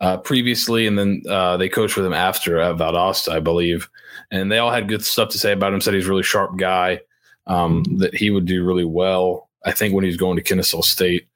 [0.00, 3.88] uh, previously, and then uh, they coached with him after at Valdosta, I believe,
[4.30, 5.80] and they all had good stuff to say about him.
[5.80, 7.00] Said he's a really sharp guy,
[7.46, 9.48] um, that he would do really well.
[9.64, 11.26] I think when he's going to Kennesaw State,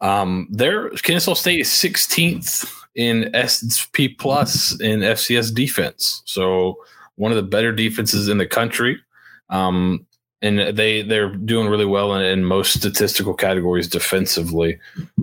[0.00, 6.78] um, there Kennesaw State is 16th in SP plus in FCS defense, so
[7.16, 8.98] one of the better defenses in the country.
[9.50, 10.06] Um,
[10.44, 14.78] and they they're doing really well in, in most statistical categories defensively.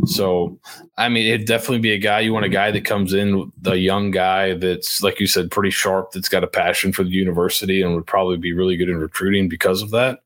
[0.05, 0.59] So,
[0.97, 3.75] I mean, it'd definitely be a guy you want a guy that comes in, a
[3.75, 7.83] young guy that's like you said, pretty sharp, that's got a passion for the university,
[7.83, 10.23] and would probably be really good in recruiting because of that.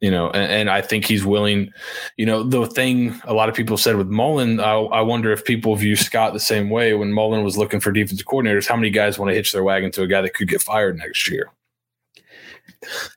[0.00, 1.70] You know, and, and I think he's willing.
[2.16, 5.44] You know, the thing a lot of people said with Mullen, I, I wonder if
[5.44, 6.94] people view Scott the same way.
[6.94, 9.90] When Mullen was looking for defensive coordinators, how many guys want to hitch their wagon
[9.92, 11.50] to a guy that could get fired next year?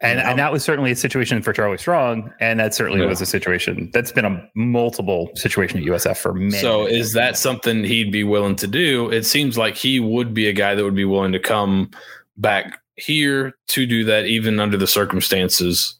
[0.01, 3.07] And, and that was certainly a situation for Charlie Strong, and that certainly Yeah.
[3.07, 6.51] was a situation that's been a multiple situation at USF for many.
[6.51, 9.09] So many is that something he'd be willing to do?
[9.11, 11.91] It seems like he would be a guy that would be willing to come
[12.37, 15.97] back here to do that, even under the circumstances.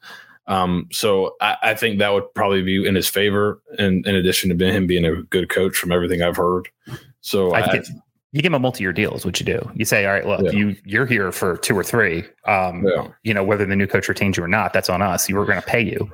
[0.48, 4.58] Um, so I, I think that would probably be in his favor, in, in addition
[4.58, 6.68] to him being a good coach from everything I've heard.
[7.22, 7.86] So I I, think
[8.32, 9.72] you give him a multi-year deal is what you do.
[9.76, 10.52] You say, all right, look, Yeah.
[10.52, 12.24] you you're here for two or three.
[12.48, 13.08] Um, yeah.
[13.24, 15.30] You know, whether the new coach retains you or not, that's on us.
[15.30, 16.10] You were going to pay you.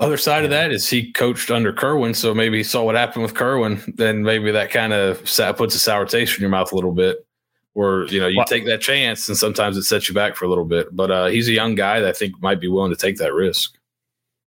[0.00, 3.22] Other side of that is he coached under Kerwin, so maybe he saw what happened
[3.24, 3.82] with Kerwin.
[3.96, 5.18] Then maybe that kind of
[5.56, 7.26] puts a sour taste in your mouth a little bit,
[7.74, 10.44] where you know you Well- take that chance, and sometimes it sets you back for
[10.44, 10.88] a little bit.
[10.94, 13.32] But uh, he's a young guy that I think might be willing to take that
[13.32, 13.74] risk.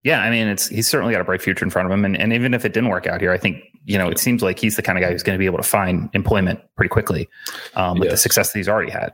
[0.05, 2.17] Yeah, I mean, it's he's certainly got a bright future in front of him, and,
[2.17, 4.59] and even if it didn't work out here, I think you know it seems like
[4.59, 7.29] he's the kind of guy who's going to be able to find employment pretty quickly
[7.75, 9.13] um, with the success that he's already had.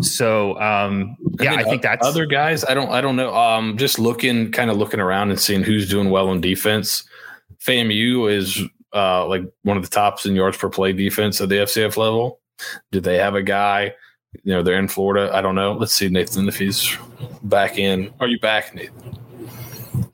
[0.00, 2.64] So um, yeah, And I think that's other guys.
[2.64, 2.90] I don't.
[2.90, 3.34] I don't know.
[3.34, 7.02] Um, just looking, kind of looking around and seeing who's doing well in defense.
[7.66, 8.62] FAMU is
[8.94, 12.38] uh, like one of the tops in yards per play defense at the FCS level.
[12.90, 13.94] Do they have a guy?
[14.44, 15.34] You know, they're in Florida.
[15.34, 15.72] I don't know.
[15.72, 16.96] Let's see, Nathan, if he's
[17.42, 18.12] back in.
[18.20, 19.18] Are you back, Nathan?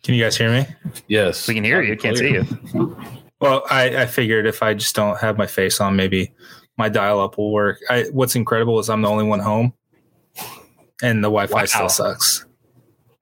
[0.02, 0.66] Can you guys hear me?
[1.08, 2.96] Yes, we can hear you, can't see you.
[3.40, 6.32] Well, I, I figured if I just don't have my face on, maybe
[6.76, 7.78] my dial up will work.
[7.90, 9.72] I, what's incredible is I'm the only one home,
[11.02, 11.64] and the Wi Fi Wow.
[11.64, 12.46] still sucks.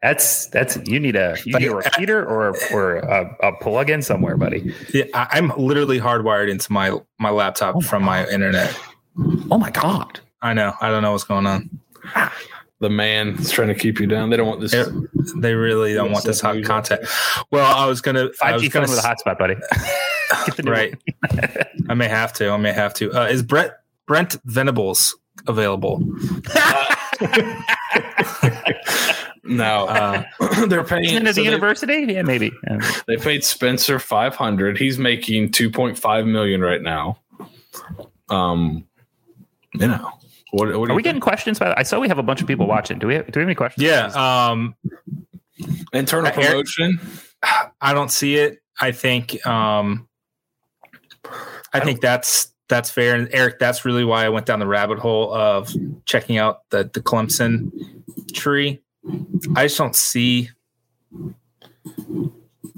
[0.02, 4.36] That's that's you need a you need a repeater or or a, a plug-in somewhere,
[4.36, 4.74] buddy.
[4.92, 8.76] Yeah, I, I'm literally hardwired into my my laptop Oh, from my internet.
[9.50, 10.20] Oh my god!
[10.40, 10.74] I know.
[10.80, 11.68] I don't know what's going on.
[12.80, 14.30] the man is trying to keep you down.
[14.30, 14.72] They don't want this.
[14.74, 14.88] It-
[15.36, 16.68] they really don't want this hot usual.
[16.68, 17.02] content.
[17.52, 18.24] Well, I was gonna.
[18.42, 18.88] I Five was gonna.
[18.88, 19.54] with a hotspot, buddy.
[20.46, 20.94] Get the right.
[21.88, 22.48] I may have to.
[22.50, 23.12] I may have to.
[23.12, 26.00] Uh, is Brett Brent Venables available?
[29.44, 30.22] no, Uh,
[30.68, 31.04] they're paying.
[31.14, 32.06] Into so the they- university?
[32.08, 32.52] Yeah, maybe.
[33.06, 34.78] They paid Spencer five hundred.
[34.78, 37.18] He's making two point five million right now.
[38.28, 38.86] Um,
[39.74, 40.12] you know
[40.50, 40.68] what?
[40.68, 41.58] what do Are you we getting questions?
[41.58, 42.98] By the I saw we have a bunch of people watching.
[42.98, 43.84] Do we have, do we have any questions?
[43.84, 44.06] yeah.
[44.06, 44.74] Um,
[45.92, 47.00] internal promotion?
[47.80, 48.62] I don't see it.
[48.80, 49.44] I think.
[49.46, 50.08] Um,
[51.72, 53.14] I think that's that's fair.
[53.14, 55.72] And Eric, that's really why I went down the rabbit hole of
[56.04, 57.70] checking out the the Clemson
[58.32, 58.82] tree.
[59.56, 60.50] I just don't see.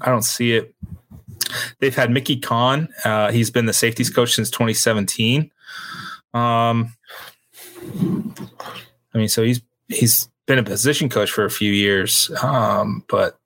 [0.01, 0.73] I don't see it.
[1.79, 2.89] They've had Mickey Conn.
[3.03, 5.51] Uh, he's been the safeties coach since 2017.
[6.35, 6.93] Um,
[9.13, 12.29] I mean, so he's he's been a position coach for a few years.
[12.43, 13.39] Um, but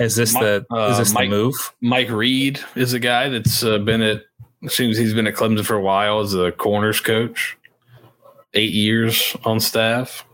[0.00, 1.74] is this Mi- the uh, is this Mike- the move?
[1.80, 4.22] Mike Reed is a guy that's uh, been at.
[4.68, 7.58] Seems he's been at Clemson for a while as a corners coach.
[8.54, 10.24] Eight years on staff.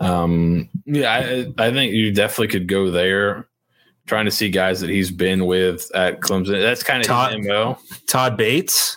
[0.00, 3.46] Um, yeah, I, I think you definitely could go there.
[4.06, 6.60] Trying to see guys that he's been with at Clemson.
[6.60, 7.78] That's kind of Todd- his mo.
[8.08, 8.96] Todd Bates,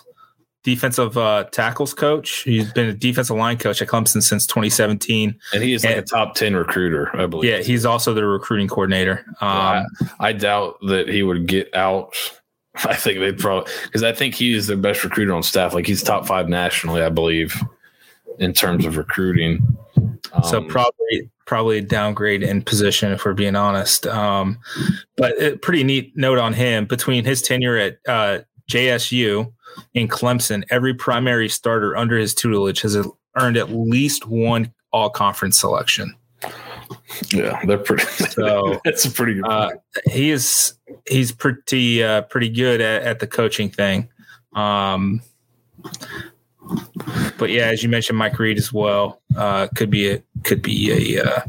[0.62, 2.40] defensive uh, tackles coach.
[2.42, 5.34] He's been a defensive line coach at Clemson since 2017.
[5.54, 6.00] And he is like Yeah.
[6.00, 7.50] a top 10 recruiter, I believe.
[7.50, 9.24] Yeah, he's also the recruiting coordinator.
[9.40, 9.86] Um,
[10.18, 12.14] I doubt that he would get out.
[12.84, 15.74] I think they'd probably, because I think he is the best recruiter on staff.
[15.74, 17.56] Like he's top five nationally, I believe,
[18.38, 19.60] in terms of recruiting.
[20.44, 24.06] so Um, probably probably a downgrade in position if we're being honest.
[24.06, 24.58] Um,
[25.16, 28.38] but a pretty neat note on him between his tenure at uh,
[28.70, 29.52] JSU
[29.94, 32.96] and Clemson, every primary starter under his tutelage has
[33.36, 36.14] earned at least one all conference selection.
[37.28, 38.04] yeah, they're pretty.
[38.04, 39.46] So, that's a pretty good.
[39.46, 39.70] Uh,
[40.06, 40.74] he is
[41.06, 44.08] he's pretty uh, pretty good at, at the coaching thing.
[44.54, 45.22] Um,
[47.38, 51.16] but yeah, as you mentioned, Mike Reed as well uh, could be a could be
[51.16, 51.40] a uh,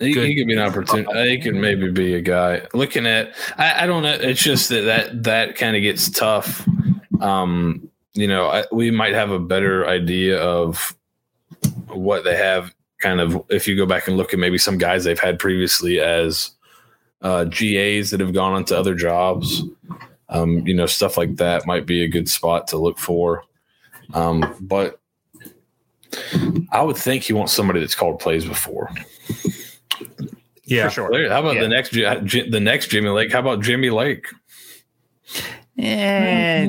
[0.00, 1.30] He, he could be an opportunity.
[1.30, 3.34] He could maybe be a guy looking at.
[3.58, 4.14] I, I don't know.
[4.14, 6.66] It's just that that that kind of gets tough.
[7.20, 10.96] Um, you know, I, we might have a better idea of
[11.88, 12.74] what they have.
[13.02, 16.00] Kind of, if you go back and look at maybe some guys they've had previously
[16.00, 16.50] as
[17.22, 19.62] uh, GAs that have gone on to other jobs.
[20.28, 23.44] Um, you know, stuff like that might be a good spot to look for.
[24.14, 25.00] Um, but
[26.72, 28.90] I would think he wants somebody that's called plays before.
[30.70, 30.84] Yeah.
[30.88, 31.28] for sure.
[31.28, 31.62] How about Yeah.
[31.62, 33.32] the next Ji- Ji- the next Jimmy Lake?
[33.32, 34.26] How about Jimmy Lake?
[35.78, 36.66] Eh,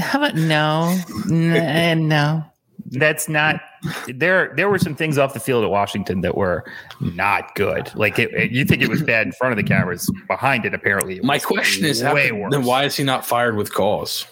[0.00, 0.98] how about no?
[1.30, 2.44] N- no.
[2.86, 3.60] That's not
[4.08, 4.52] there.
[4.56, 6.64] There were some things off the field at Washington that were
[7.00, 7.90] not good.
[7.94, 10.74] Like it, it- you think it was bad in front of the cameras, behind it
[10.74, 11.16] apparently.
[11.16, 12.52] it My was question is, how, way worse.
[12.52, 14.26] then why is he not fired with cause?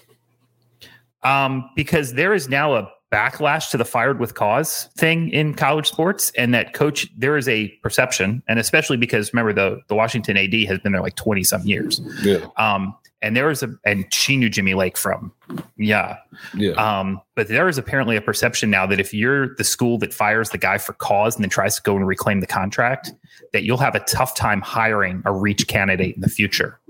[1.22, 5.88] Um, because there is now a backlash to the fired with cause thing in college
[5.88, 10.37] sports, and that coach there is a perception, and especially because remember the the Washington
[10.37, 12.01] AD has been there like twenty some years.
[12.22, 15.33] Yeah, Um, and there was a and she knew Jimmy Lake from
[15.77, 16.16] yeah.
[16.55, 16.72] yeah.
[16.72, 20.51] Um, but there is apparently a perception now that if you're the school that fires
[20.51, 23.12] the guy for cause and then tries to go and reclaim the contract,
[23.53, 26.81] that you'll have a tough time hiring a reach candidate in the future.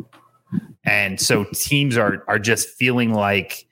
[0.84, 3.66] And so teams are are just feeling like,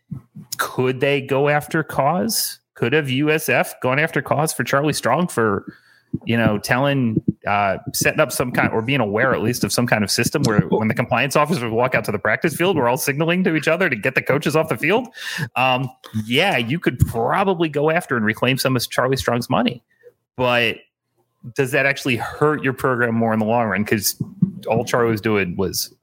[0.58, 2.58] could they go after cause?
[2.74, 5.70] Could have USF gone after cause for Charlie Strong for,
[6.24, 9.86] you know, telling, uh, setting up some kind or being aware at least of some
[9.86, 12.76] kind of system where when the compliance officer would walk out to the practice field,
[12.76, 15.08] we're all signaling to each other to get the coaches off the field.
[15.56, 15.90] Um,
[16.24, 19.82] yeah, you could probably go after and reclaim some of Charlie Strong's money,
[20.36, 20.78] but
[21.54, 23.82] does that actually hurt your program more in the long run?
[23.82, 24.20] Because
[24.66, 25.96] all Charlie was doing was, I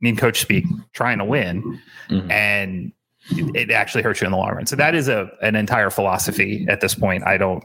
[0.00, 2.30] mean, coach speak, trying to win, Mhm.
[2.30, 2.92] and
[3.30, 4.66] it, actually hurts you in the long run.
[4.66, 7.26] So that is a an entire philosophy at this point.
[7.26, 7.64] I don't,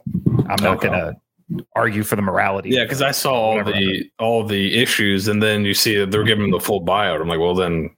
[0.50, 0.88] I'm not Okay.
[0.88, 2.70] going to argue for the morality.
[2.70, 6.24] Yeah, because I saw all the all the issues, and then you see that they're
[6.24, 7.20] giving him the full buyout.
[7.22, 7.90] I'm like, well, then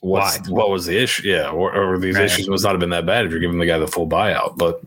[0.00, 0.54] what's Why?
[0.54, 1.28] what was the issue?
[1.28, 2.24] Yeah, or, or these Right.
[2.26, 4.56] issues must not have been that bad if you're giving the guy the full buyout.
[4.58, 4.82] But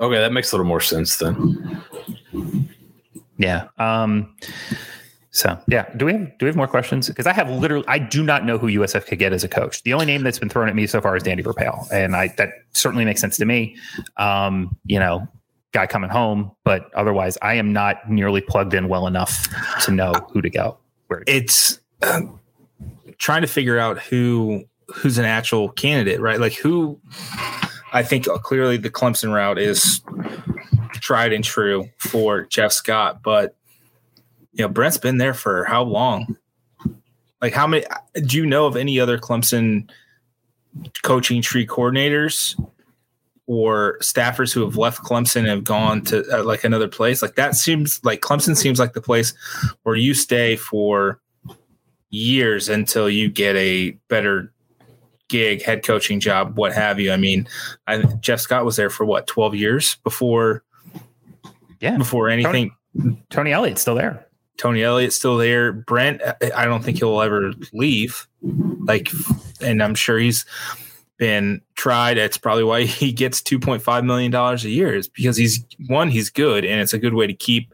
[0.00, 1.82] okay, that makes a little more sense then.
[3.38, 3.68] Yeah.
[3.78, 4.34] Um,
[5.32, 7.08] so yeah, do we have do we have more questions?
[7.08, 9.82] Because I have literally I do not know who USF could get as a coach.
[9.84, 12.28] The only name that's been thrown at me so far is Danny Verpaele, and I
[12.36, 13.76] that certainly makes sense to me.
[14.16, 15.28] Um, you know,
[15.72, 19.48] guy coming home, but otherwise, I am not nearly plugged in well enough
[19.84, 20.78] to know who to go.
[21.06, 21.32] Where to go.
[21.32, 22.22] it's uh,
[23.18, 26.40] trying to figure out who who's an actual candidate, right?
[26.40, 27.00] Like who
[27.92, 30.00] I think clearly the Clemson route is
[30.94, 33.54] tried and true for Jeff Scott, but
[34.52, 36.36] you know Brent's been there for how long?
[37.40, 37.84] Like how many?
[38.14, 39.88] Do you know of any other Clemson
[41.02, 42.60] coaching tree coordinators
[43.46, 47.22] or staffers who have left Clemson and have gone to uh, like another place?
[47.22, 49.32] Like that seems like Clemson seems like the place
[49.82, 51.20] where you stay for
[52.10, 54.52] years until you get a better
[55.28, 57.12] gig, head coaching job, what have you.
[57.12, 57.48] I mean,
[57.86, 60.62] I, Jeff Scott was there for what, 12 years before,
[61.80, 62.72] yeah, before anything.
[63.30, 64.26] Tony Elliott's still there.
[64.60, 65.72] Tony Elliott's still there.
[65.72, 66.20] Brent,
[66.54, 68.28] I- don't think he'll ever leave.
[68.42, 69.08] Like,
[69.62, 70.44] and I'm sure he's
[71.16, 72.18] been tried.
[72.18, 76.66] It's probably why he gets $2.5 million a year is because he's one, he's good,
[76.66, 77.72] and it's a good way to keep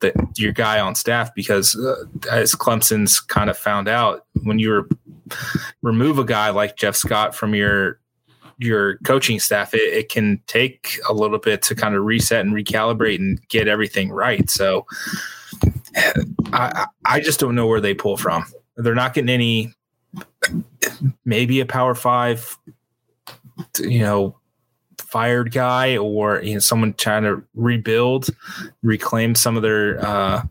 [0.00, 4.80] the, your guy on staff because uh, as Clemson's kind of found out when you
[4.80, 5.36] re-
[5.80, 8.00] remove a guy like Jeff Scott from your
[8.58, 12.54] your coaching staff, it, it can take a little bit to kind of reset and
[12.54, 14.50] recalibrate and get everything right.
[14.50, 14.86] So
[16.52, 18.44] I, I just don't know where they pull from.
[18.76, 19.74] They're not getting any,
[21.24, 22.58] maybe a power five,
[23.78, 24.38] you know,
[24.98, 28.28] fired guy or you know someone trying to rebuild,
[28.82, 30.42] reclaim some of their uh,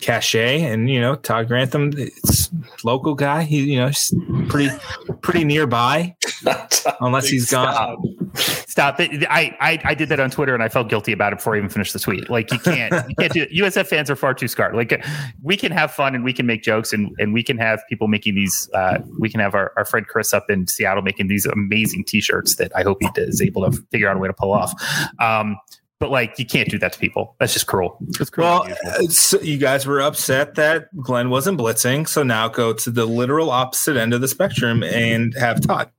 [0.00, 0.62] cachet.
[0.62, 2.50] And you know, Todd Grantham, it's
[2.84, 3.42] local guy.
[3.42, 4.14] He you know he's
[4.48, 4.74] pretty
[5.22, 6.16] pretty nearby,
[7.00, 7.96] unless he's gone
[8.36, 9.24] Stop it.
[9.30, 11.58] I, I I did that on Twitter and I felt guilty about it before I
[11.58, 12.28] even finished the tweet.
[12.28, 13.50] Like you can't you can't do it.
[13.54, 14.74] USF fans are far too scarred.
[14.74, 15.04] Like
[15.42, 18.08] we can have fun and we can make jokes and, and we can have people
[18.08, 21.46] making these uh, we can have our, our friend Chris up in Seattle making these
[21.46, 24.52] amazing t-shirts that I hope he is able to figure out a way to pull
[24.52, 24.74] off.
[25.20, 25.56] Um,
[25.98, 27.34] but like you can't do that to people.
[27.38, 27.96] That's just cruel.
[28.20, 28.66] It's cruel.
[28.66, 33.06] Well, so you guys were upset that Glenn wasn't blitzing, so now go to the
[33.06, 35.90] literal opposite end of the spectrum and have Todd.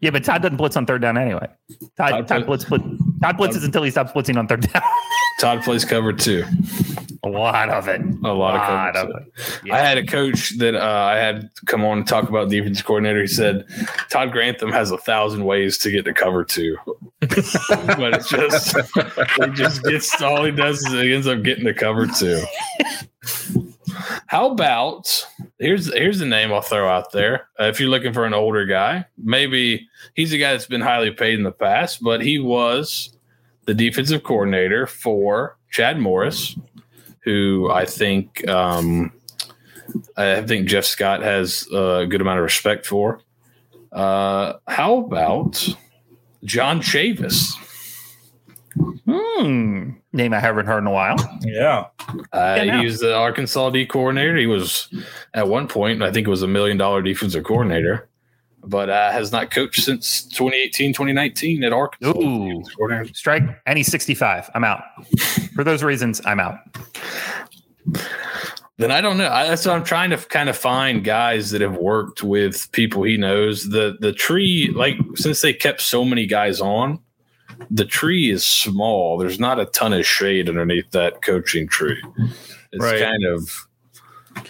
[0.00, 1.48] Yeah, but Todd doesn't blitz on third down anyway.
[1.96, 2.84] Todd, Todd, Todd blitz, blitz,
[3.24, 4.82] Todd blitzes Todd, until he stops blitzing on third down.
[5.40, 6.44] Todd plays cover two.
[7.22, 8.02] A lot of it.
[8.02, 9.32] A lot, lot of, of it.
[9.64, 9.76] Yeah.
[9.76, 13.22] I had a coach that uh, I had come on and talk about defense coordinator.
[13.22, 13.64] He said
[14.10, 16.76] Todd Grantham has a thousand ways to get to cover two,
[17.20, 21.72] but it's just he just gets all he does is he ends up getting to
[21.72, 22.44] cover two.
[24.26, 25.26] How about
[25.58, 27.48] here's here's the name I'll throw out there.
[27.58, 31.10] Uh, if you're looking for an older guy, maybe he's a guy that's been highly
[31.10, 33.13] paid in the past, but he was
[33.66, 36.56] the defensive coordinator for Chad Morris,
[37.20, 39.12] who I think um,
[40.16, 43.20] I think Jeff Scott has a good amount of respect for.
[43.92, 45.68] Uh, how about
[46.44, 47.54] John Chavis?
[49.06, 49.90] Hmm.
[50.12, 51.16] Name I haven't heard in a while.
[51.42, 51.86] Yeah.
[52.32, 54.36] Uh, yeah he was the Arkansas D coordinator.
[54.36, 54.88] He was
[55.32, 58.08] at one point, I think it was a million dollar defensive coordinator,
[58.66, 62.18] but uh, has not coached since 2018, 2019 at Arkansas.
[62.18, 62.62] Ooh.
[63.12, 63.42] Strike.
[63.66, 64.50] And he's 65.
[64.54, 64.82] I'm out.
[65.54, 66.58] For those reasons, I'm out.
[68.76, 69.28] Then I don't know.
[69.28, 73.04] I, that's what I'm trying to kind of find guys that have worked with people
[73.04, 73.68] he knows.
[73.70, 76.98] The the tree, like since they kept so many guys on,
[77.70, 79.16] the tree is small.
[79.16, 82.02] There's not a ton of shade underneath that coaching tree.
[82.72, 83.00] It's right.
[83.00, 83.68] kind of,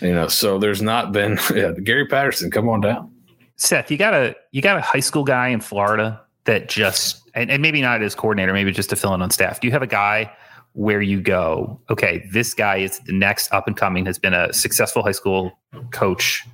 [0.01, 3.14] you know, so there's not been yeah, Gary Patterson, come on down.
[3.57, 7.51] Seth, you got a you got a high school guy in Florida that just and,
[7.51, 9.61] and maybe not as coordinator, maybe just to fill in on staff.
[9.61, 10.33] Do you have a guy
[10.73, 14.53] where you go, okay, this guy is the next up and coming, has been a
[14.53, 15.57] successful high school
[15.93, 16.45] coach.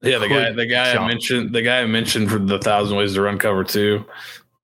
[0.00, 1.04] Yeah, the guy the guy jump.
[1.04, 4.04] I mentioned the guy I mentioned for the thousand ways to run cover two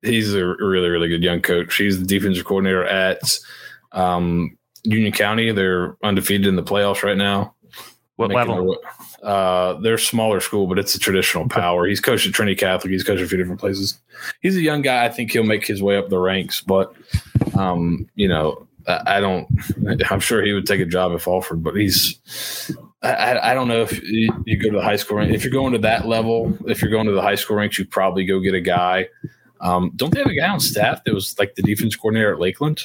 [0.06, 1.76] he's a really really good young coach.
[1.76, 3.20] He's the defensive coordinator at
[3.92, 5.52] um, Union County.
[5.52, 7.54] They're undefeated in the playoffs right now.
[8.16, 8.72] What level?
[8.72, 8.95] A,
[9.26, 11.86] uh, they're smaller school, but it's a traditional power.
[11.86, 12.92] He's coached at Trinity Catholic.
[12.92, 13.98] He's coached a few different places.
[14.40, 15.04] He's a young guy.
[15.04, 16.94] I think he'll make his way up the ranks, but
[17.58, 19.48] um, you know, I, I don't.
[20.10, 22.20] I'm sure he would take a job if offered, but he's
[23.02, 25.32] I, I, don't know if you, you, go to the high school rank.
[25.32, 27.84] If you're going to that level, if you're going to the high school ranks, you
[27.84, 29.08] probably go get a guy
[29.60, 32.40] um, don't they have a guy on staff that was like the defense coordinator at
[32.40, 32.82] Lakeland?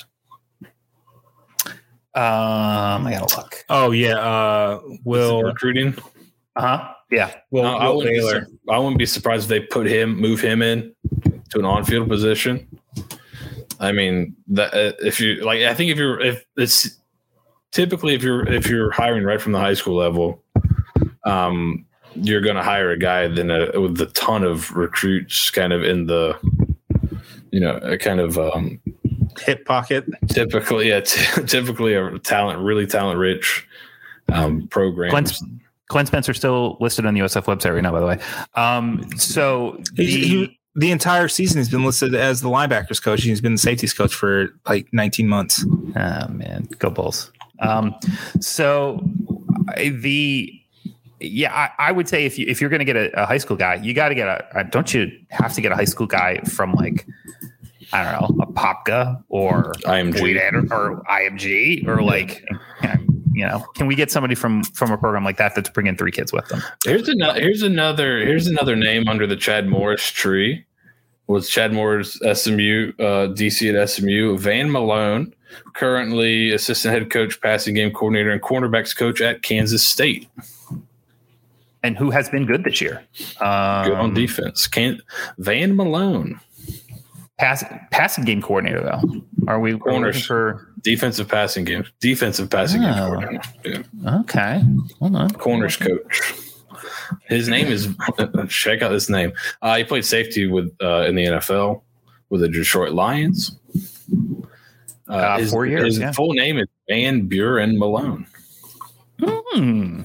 [2.13, 3.65] Um, I gotta look.
[3.69, 5.95] Oh yeah, uh, Will recruiting.
[6.55, 6.93] Uh huh.
[7.09, 7.33] Yeah.
[7.49, 10.93] Well, I, wouldn't be, I wouldn't be surprised if they put him, move him in
[11.49, 12.67] to an on-field position.
[13.79, 16.97] I mean, that uh, if you like, I think if you're if it's
[17.71, 20.43] typically if you're if you're hiring right from the high school level,
[21.25, 21.85] um,
[22.15, 25.83] you're going to hire a guy then a, with a ton of recruits kind of
[25.83, 26.37] in the
[27.51, 28.79] you know a kind of um,
[29.39, 33.67] hip pocket typically yeah t- typically a talent really talent rich
[34.31, 35.25] um, program Glenn,
[35.91, 38.19] Glenn Spencer still listed on the USF website right now by the way.
[38.55, 43.21] Um, so the, he, the entire season he's been listed as the linebackers coach.
[43.23, 45.65] He's been the safeties coach for like 19 months.
[45.95, 46.67] Oh man.
[46.79, 47.31] Go bulls.
[47.59, 47.93] Um,
[48.39, 49.05] so
[49.75, 50.51] the
[51.19, 53.37] yeah, I, I, would say if you if you're going to get a, a, high
[53.37, 54.63] school guy, you got to get a, a.
[54.63, 57.05] Don't you have to get a high school guy from like
[57.93, 62.43] I don't know Apopka or IMG or, or IMG or like
[62.81, 63.10] you know
[63.75, 66.47] can we get somebody from from a program like that that's bringing three kids with
[66.47, 66.61] them?
[66.85, 70.65] Here's another here's another here's another name under the Chad Morris tree.
[71.27, 74.37] Was Chad Morris SMU uh, DC at SMU?
[74.37, 75.33] Van Malone,
[75.75, 80.27] currently assistant head coach, passing game coordinator, and cornerbacks coach at Kansas State
[81.83, 83.03] and who has been good this year.
[83.39, 84.67] Um, good on defense.
[84.67, 85.01] Can't
[85.37, 86.39] Van Malone.
[87.37, 89.23] Pass, passing game coordinator though.
[89.47, 91.85] Are we corners for defensive passing game?
[91.99, 93.83] Defensive passing oh, game coordinator.
[94.03, 94.19] Yeah.
[94.21, 94.63] Okay,
[94.99, 95.31] hold on.
[95.31, 96.33] Corners coach.
[97.27, 97.89] His name is
[98.49, 99.33] check out this name.
[99.61, 101.81] Uh, he played safety with uh, in the NFL
[102.29, 103.57] with the Detroit Lions.
[105.07, 105.85] Uh, uh his, four years.
[105.85, 106.11] His yeah.
[106.11, 108.25] full name is Van Buren Malone.
[109.19, 110.01] Hmm.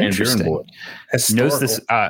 [0.00, 0.64] Interesting.
[1.30, 1.80] Knows this.
[1.88, 2.08] Uh,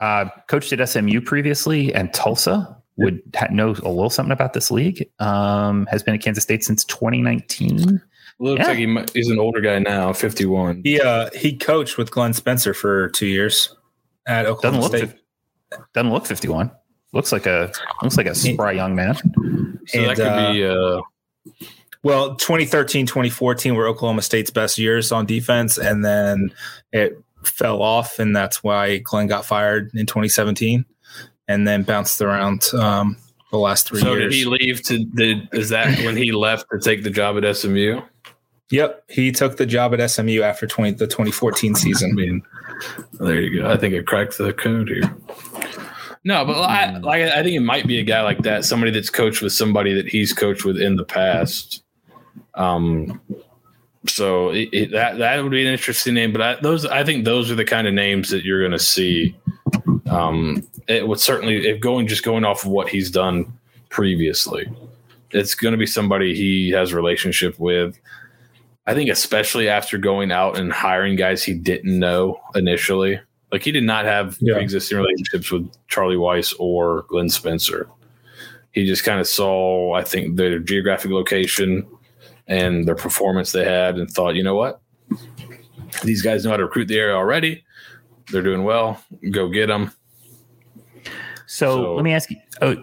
[0.00, 2.79] uh, coached at SMU previously and Tulsa.
[3.00, 5.08] Would know a little something about this league.
[5.18, 8.00] Um, has been at Kansas State since 2019.
[8.38, 8.66] Looks yeah.
[8.68, 10.82] like he, he's an older guy now, 51.
[10.84, 13.74] He uh, he coached with Glenn Spencer for two years
[14.26, 15.20] at Oklahoma doesn't State.
[15.72, 16.70] Look, doesn't look 51.
[17.12, 17.72] Looks like a
[18.02, 19.16] looks like a spry young man.
[19.86, 21.00] So And, that could be uh,
[22.02, 26.52] Well, 2013, 2014 were Oklahoma State's best years on defense, and then
[26.92, 30.84] it fell off, and that's why Glenn got fired in 2017,
[31.50, 33.16] and then bounced around um,
[33.50, 34.32] the last three so years.
[34.32, 37.56] did he leave to did is that when he left to take the job at
[37.56, 38.00] SMU?
[38.70, 42.10] Yep, he took the job at SMU after 20, the 2014 season.
[42.12, 42.42] I mean,
[43.14, 43.68] there you go.
[43.68, 45.12] I think it cracked the code here.
[46.22, 49.10] No, but I, like I think it might be a guy like that, somebody that's
[49.10, 51.82] coached with somebody that he's coached with in the past.
[52.54, 53.20] Um,
[54.06, 56.32] so it, it, that that would be an interesting name.
[56.32, 58.78] But I, those, I think those are the kind of names that you're going to
[58.78, 59.36] see.
[60.08, 63.52] Um, it would certainly, if going just going off of what he's done
[63.88, 64.68] previously,
[65.30, 67.98] it's going to be somebody he has relationship with.
[68.86, 73.20] I think especially after going out and hiring guys he didn't know initially.
[73.52, 74.56] Like he did not have Yeah.
[74.56, 77.88] existing relationships with Charlie Weis or Glenn Spencer.
[78.72, 81.86] He just kind of saw, I think, their geographic location
[82.46, 84.80] and their performance they had and thought, you know what?
[86.04, 87.64] These guys know how to recruit the area already.
[88.32, 89.02] They're doing well.
[89.30, 89.92] Go get them.
[91.46, 92.74] So, So- let me ask you: uh,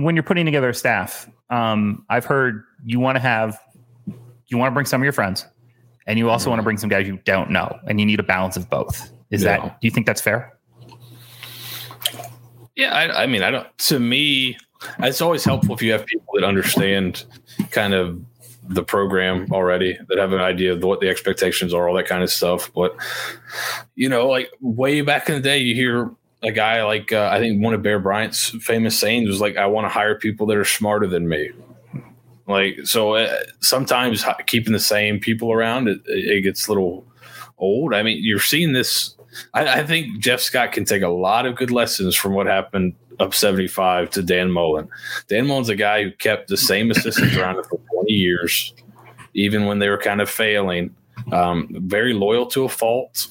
[0.00, 3.58] when you're putting together a staff, um, I've heard you want to have
[4.48, 5.44] you want to bring some of your friends,
[6.06, 8.24] and you also want to bring some guys you don't know, and you need a
[8.24, 9.10] balance of both.
[9.30, 9.58] Is Yeah.
[9.58, 9.80] that?
[9.80, 10.52] Do you think that's fair?
[12.76, 13.66] Yeah, I, I mean, I don't.
[13.78, 14.56] To me,
[14.98, 17.24] it's always helpful if you have people that understand
[17.70, 18.20] kind of
[18.68, 22.22] the program already, that have an idea of what the expectations are, all that kind
[22.22, 22.70] of stuff.
[22.74, 22.96] But
[23.94, 26.10] you know, like way back in the day, you hear
[26.42, 29.66] a guy like uh, I think one of Bear Bryant's famous sayings was like, "I
[29.66, 31.50] want to hire people that are smarter than me."
[32.46, 37.04] Like so, uh, sometimes keeping the same people around it, it gets a little
[37.58, 37.94] old.
[37.94, 39.14] I mean, you're seeing this.
[39.52, 42.94] I, I think Jeff Scott can take a lot of good lessons from what happened
[43.18, 44.88] up 75 to Dan Mullen.
[45.28, 48.74] Dan Mullen's a guy who kept the same assistants around for 20 years,
[49.34, 50.94] even when they were kind of failing.
[51.32, 53.28] Um, very loyal to a fault.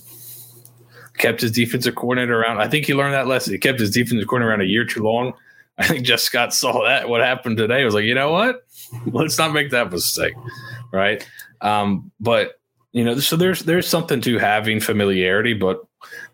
[1.18, 2.60] Kept his defensive coordinator around.
[2.60, 3.54] I think he learned that lesson.
[3.54, 5.34] He kept his defensive coordinator around a year too long.
[5.78, 7.10] I think Jeff Scott saw that.
[7.10, 8.66] What happened today was like, you know what?
[9.08, 10.34] Let's not make that mistake,
[10.92, 11.28] right?
[11.62, 12.60] Um, but
[12.94, 15.86] you know, so there's there's something to having familiarity, but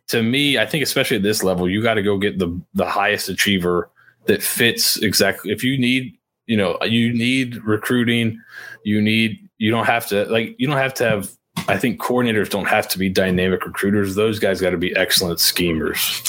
[0.09, 2.85] to me, I think especially at this level, you got to go get the the
[2.85, 3.89] highest achiever
[4.25, 5.51] that fits exactly.
[5.51, 6.17] If you need,
[6.51, 8.37] you know, you need recruiting,
[8.83, 11.31] you need you don't have to like you don't have to have.
[11.69, 14.15] I think coordinators don't have to be dynamic recruiters.
[14.15, 16.21] Those guys got to be excellent schemers.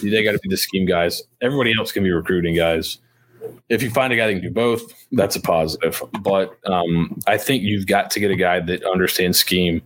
[0.00, 1.22] They got to be the scheme guys.
[1.40, 2.98] Everybody else can be recruiting guys.
[3.68, 6.00] If you find a guy that can do both, that's a positive.
[6.20, 9.82] But um, I think you've got to get a guy that understands scheme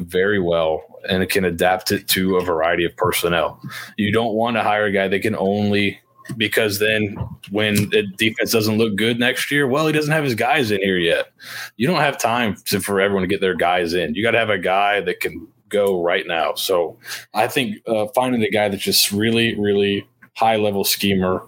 [0.00, 3.62] very well and can adapt it to a variety of personnel.
[3.96, 6.00] You don't want to hire a guy that can only
[6.36, 7.16] because then
[7.50, 10.80] when the defense doesn't look good next year, well, he doesn't have his guys in
[10.80, 11.32] here yet.
[11.76, 14.14] You don't have time to, for everyone to get their guys in.
[14.14, 16.54] You got to have a guy that can go right now.
[16.54, 16.98] So
[17.34, 20.06] I think uh, finding a guy that's just really, really
[20.36, 21.44] high level schemer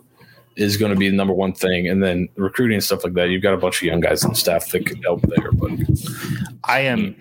[0.56, 1.88] is going to be the number one thing.
[1.88, 4.34] And then recruiting and stuff like that, you've got a bunch of young guys on
[4.34, 5.52] staff that can help there.
[5.52, 5.70] But
[6.64, 7.16] I am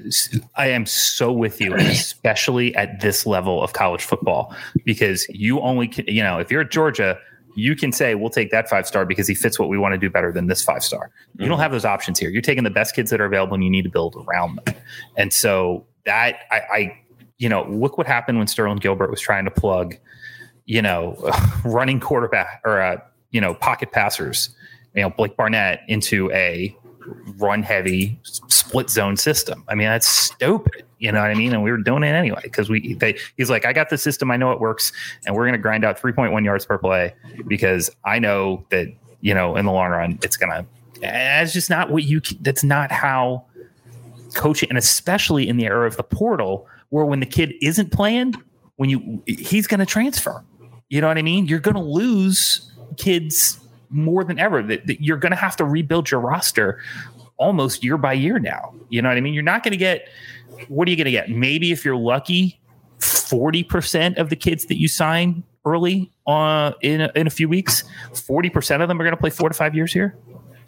[0.55, 4.53] I am so with you, especially at this level of college football,
[4.84, 7.18] because you only can, you know if you're at Georgia,
[7.60, 9.97] you can say we'll take that five star because he fits what we want to
[9.97, 11.12] do better than this five star.
[11.38, 12.30] You don't have those options here.
[12.30, 14.76] You're taking the best kids that are available, and you need to build around them.
[15.18, 17.01] And so that I, I
[17.38, 19.95] you know, look what happened when Sterling Gilbert was trying to plug,
[20.66, 21.18] you know,
[21.66, 22.97] running quarterback or uh,
[23.32, 24.49] you know pocket passers,
[24.95, 26.76] you know Blake Barnett into a
[27.38, 29.64] run heavy split zone system.
[29.68, 30.86] I mean, that's stupid.
[31.00, 31.54] You know what I mean?
[31.54, 34.30] And we were doing it anyway because we they he's like, I got the system,
[34.32, 34.91] I know it works,
[35.26, 37.14] and we're gonna grind out 3.1 yards per play
[37.47, 38.88] because I know that,
[39.22, 40.66] you know, in the long run it's gonna
[41.02, 43.45] eh, that's just not what you that's not how
[44.34, 48.36] coaching and especially in the era of the portal where when the kid isn't playing,
[48.76, 50.43] when you he's gonna transfer.
[50.89, 51.45] You know what I mean?
[51.45, 54.62] You're gonna lose kids more than ever.
[54.62, 56.80] That, that you're going to have to rebuild your roster
[57.38, 58.74] almost year by year now.
[58.89, 59.34] You know what I mean?
[59.34, 60.08] You're not going to get.
[60.68, 61.30] What are you going to get?
[61.30, 62.60] Maybe if you're lucky,
[62.99, 67.47] forty percent of the kids that you sign early uh, in a, in a few
[67.49, 67.84] weeks,
[68.14, 70.18] forty percent of them are going to play four to five years here,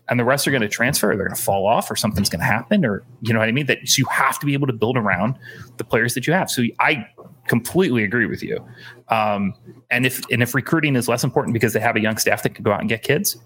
[0.09, 1.07] and the rest are going to transfer.
[1.07, 3.51] They're going to fall off, or something's going to happen, or you know what I
[3.51, 3.65] mean.
[3.65, 5.37] That so you have to be able to build around
[5.77, 6.49] the players that you have.
[6.49, 7.05] So I
[7.47, 8.63] completely agree with you.
[9.09, 9.53] Um,
[9.89, 12.55] and if and if recruiting is less important because they have a young staff that
[12.55, 13.37] can go out and get kids,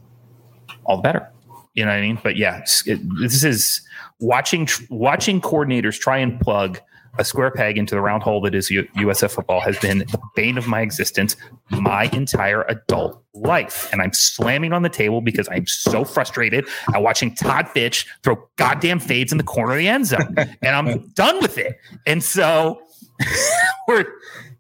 [0.86, 1.32] all the better.
[1.76, 2.20] You know what I mean?
[2.24, 3.82] But yeah, it, this is
[4.20, 6.80] watching watching coordinators try and plug
[7.18, 10.20] a square peg into the round hole that is U- USF football has been the
[10.36, 11.36] bane of my existence
[11.70, 13.90] my entire adult life.
[13.92, 18.38] And I'm slamming on the table because I'm so frustrated at watching Todd Fitch throw
[18.58, 20.36] goddamn fades in the corner of the end zone.
[20.62, 21.78] And I'm done with it.
[22.06, 22.82] And so
[23.88, 24.06] we're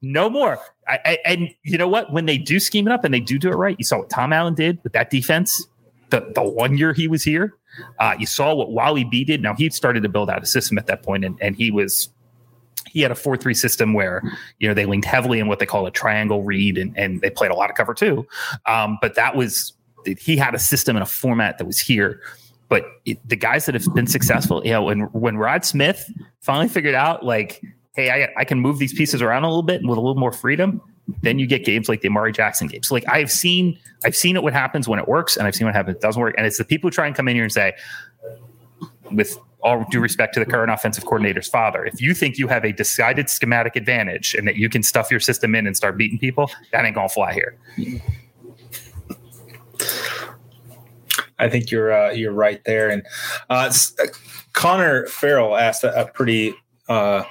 [0.01, 0.59] no more.
[0.87, 2.13] I, I, and you know what?
[2.13, 4.09] When they do scheme it up and they do do it right, you saw what
[4.09, 5.65] Tom Allen did with that defense
[6.15, 7.53] the, the one year he was here.
[7.99, 9.41] Uh, you saw what Wally B did.
[9.41, 12.09] Now he started to build out a system at that point, and, and he was
[12.87, 14.21] he had a four three system where
[14.59, 17.29] you know they leaned heavily in what they call a triangle read, and, and they
[17.29, 18.25] played a lot of cover two.
[18.65, 19.73] Um, but that was
[20.17, 22.21] he had a system and a format that was here.
[22.69, 26.09] But it, the guys that have been successful, you know, when when Rod Smith
[26.39, 27.61] finally figured out like,
[27.95, 30.19] hey, I, I can move these pieces around a little bit and with a little
[30.19, 30.81] more freedom
[31.21, 32.87] then you get games like the Amari Jackson games.
[32.87, 35.67] So like I've seen, I've seen it what happens when it works, and I've seen
[35.67, 36.35] what happens it doesn't work.
[36.37, 37.73] And it's the people who try and come in here and say,
[39.11, 42.65] with all due respect to the current offensive coordinator's father, if you think you have
[42.65, 46.19] a decided schematic advantage and that you can stuff your system in and start beating
[46.19, 47.57] people, that ain't gonna fly here.
[51.37, 52.89] I think you're uh, you're right there.
[52.89, 53.03] And
[53.49, 53.71] uh,
[54.53, 56.55] Connor Farrell asked a, a pretty
[56.87, 57.23] uh,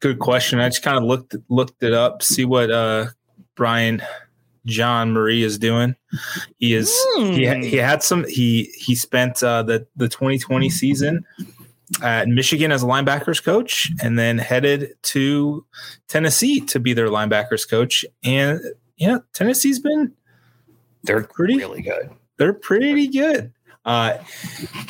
[0.00, 0.60] good question.
[0.60, 3.06] I just kind of looked looked it up, see what uh,
[3.54, 4.02] Brian
[4.66, 5.96] Jean-Mary is doing.
[6.58, 7.34] He is mm.
[7.34, 11.24] he he had some he he spent uh, the the 2020 season
[12.02, 15.64] at Michigan as a linebackers coach, and then headed to
[16.08, 18.04] Tennessee to be their linebackers coach.
[18.24, 18.60] And
[18.96, 20.12] yeah, Tennessee's been
[21.04, 22.10] they're pretty really good.
[22.38, 23.52] They're pretty good.
[23.86, 24.18] Uh,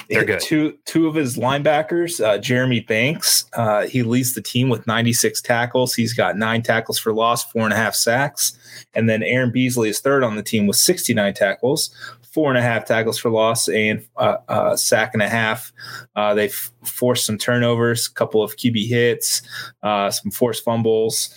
[0.09, 0.41] They're good.
[0.41, 5.43] Two two of his linebackers, uh, Jeremy Banks, uh, he leads the team with 96
[5.43, 5.95] tackles.
[5.95, 8.59] He's got nine tackles for loss, four and a half sacks,
[8.95, 12.63] and then Aaron Beasley is third on the team with 69 tackles, four and a
[12.63, 15.73] half tackles for loss, and uh, a sack and a half.
[16.17, 16.49] Uh, they
[16.83, 19.43] forced some turnovers, a couple of QB hits,
[19.83, 21.35] uh, some forced fumbles.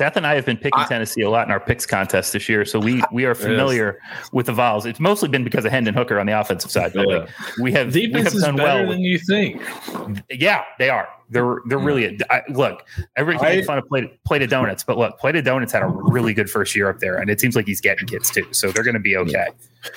[0.00, 2.48] Seth and I have been picking I, Tennessee a lot in our picks contest this
[2.48, 4.00] year, so we we are familiar
[4.32, 4.86] with the Vols.
[4.86, 7.18] It's mostly been because of Hendon Hooker on the offensive side, but yeah.
[7.18, 7.28] like
[7.60, 9.60] we have defense we have done well than you think.
[10.30, 11.06] Yeah, they are.
[11.28, 12.22] They're they're really hmm.
[12.30, 12.86] I, look.
[13.16, 15.82] Everybody can make fun of plate plate of donuts, but look, plate of donuts had
[15.82, 18.46] a really good first year up there, and it seems like he's getting kids too,
[18.52, 19.48] so they're going to be okay.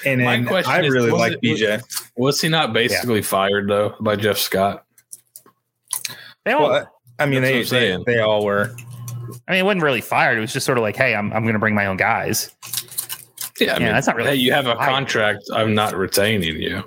[0.05, 1.77] And, and I really is, like BJ.
[1.77, 3.21] Was, was he not basically yeah.
[3.21, 4.83] fired though by Jeff Scott?
[6.43, 6.69] They all.
[6.69, 6.89] Well,
[7.19, 8.75] I mean, they, they they all were.
[9.47, 10.37] I mean, it wasn't really fired.
[10.37, 12.51] It was just sort of like, hey, I'm, I'm going to bring my own guys.
[13.59, 14.29] Yeah, I mean, that's not really.
[14.31, 14.89] Hey, you have a fired.
[14.89, 15.43] contract.
[15.53, 16.83] I'm not retaining you.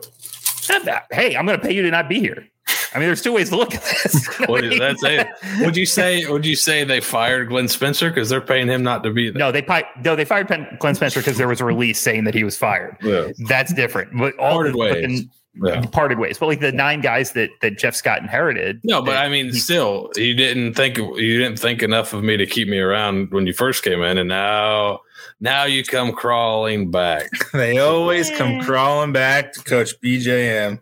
[1.12, 2.46] Hey, I'm going to pay you to not be here.
[2.94, 4.26] I mean, there's two ways to look at this.
[4.46, 5.30] what is that say?
[5.60, 6.24] Would you say?
[6.26, 9.38] Would you say they fired Glenn Spencer because they're paying him not to be there?
[9.38, 9.64] No, they
[10.02, 12.96] no, they fired Glenn Spencer because there was a release saying that he was fired.
[13.02, 13.28] Yeah.
[13.46, 14.16] That's different.
[14.16, 15.26] But all the, ways
[15.62, 15.84] yeah.
[15.86, 16.38] parted ways.
[16.38, 18.80] But like the nine guys that that Jeff Scott inherited.
[18.84, 22.36] No, but I mean, he, still, you didn't think you didn't think enough of me
[22.36, 25.00] to keep me around when you first came in, and now
[25.40, 27.30] now you come crawling back.
[27.52, 30.80] they always come crawling back to Coach BJM.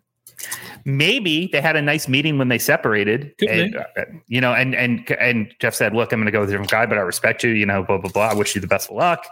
[0.86, 5.10] Maybe they had a nice meeting when they separated, and, uh, you know, and and
[5.18, 7.42] and Jeff said, "Look, I'm going to go with a different guy, but I respect
[7.42, 7.50] you.
[7.50, 8.28] You know, blah blah blah.
[8.28, 9.24] I wish you the best of luck.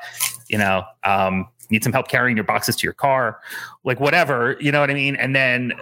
[0.49, 3.41] You know, um, need some help carrying your boxes to your car,
[3.83, 5.17] like whatever, you know what I mean?
[5.17, 5.73] And then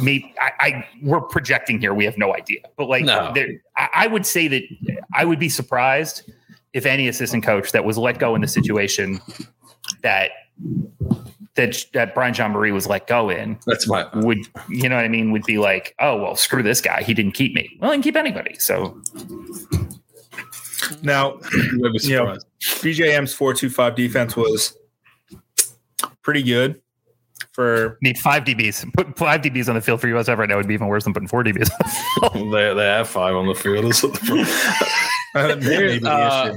[0.00, 1.94] maybe I, I we're projecting here.
[1.94, 3.30] We have no idea, but like, no.
[3.34, 4.62] there, I, I would say that
[5.14, 6.30] I would be surprised
[6.72, 9.20] if any assistant coach that was let go in the situation
[10.02, 10.30] that
[11.54, 13.58] that that Brian Jean-Mary was let go in.
[13.66, 14.38] That's my would
[14.68, 15.30] you know what I mean?
[15.30, 17.02] Would be like, oh well, screw this guy.
[17.02, 17.76] He didn't keep me.
[17.80, 18.56] Well, he didn't keep anybody.
[18.58, 19.00] So
[21.02, 24.76] now, you know, BJM's four two five defense was
[26.24, 26.80] pretty good
[27.52, 28.92] for need five DBs.
[28.94, 31.12] Put five DBs on the field for USF right now would be even worse than
[31.12, 31.70] putting four DBs.
[32.50, 33.84] they they have five on the field.
[36.04, 36.54] uh,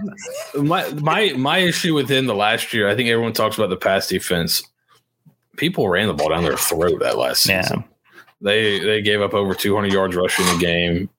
[0.61, 4.07] my my my issue within the last year, I think everyone talks about the pass
[4.07, 4.63] defense.
[5.55, 7.79] People ran the ball down their throat that last season.
[7.79, 7.83] Yeah.
[8.41, 11.09] They they gave up over 200 yards rushing a game.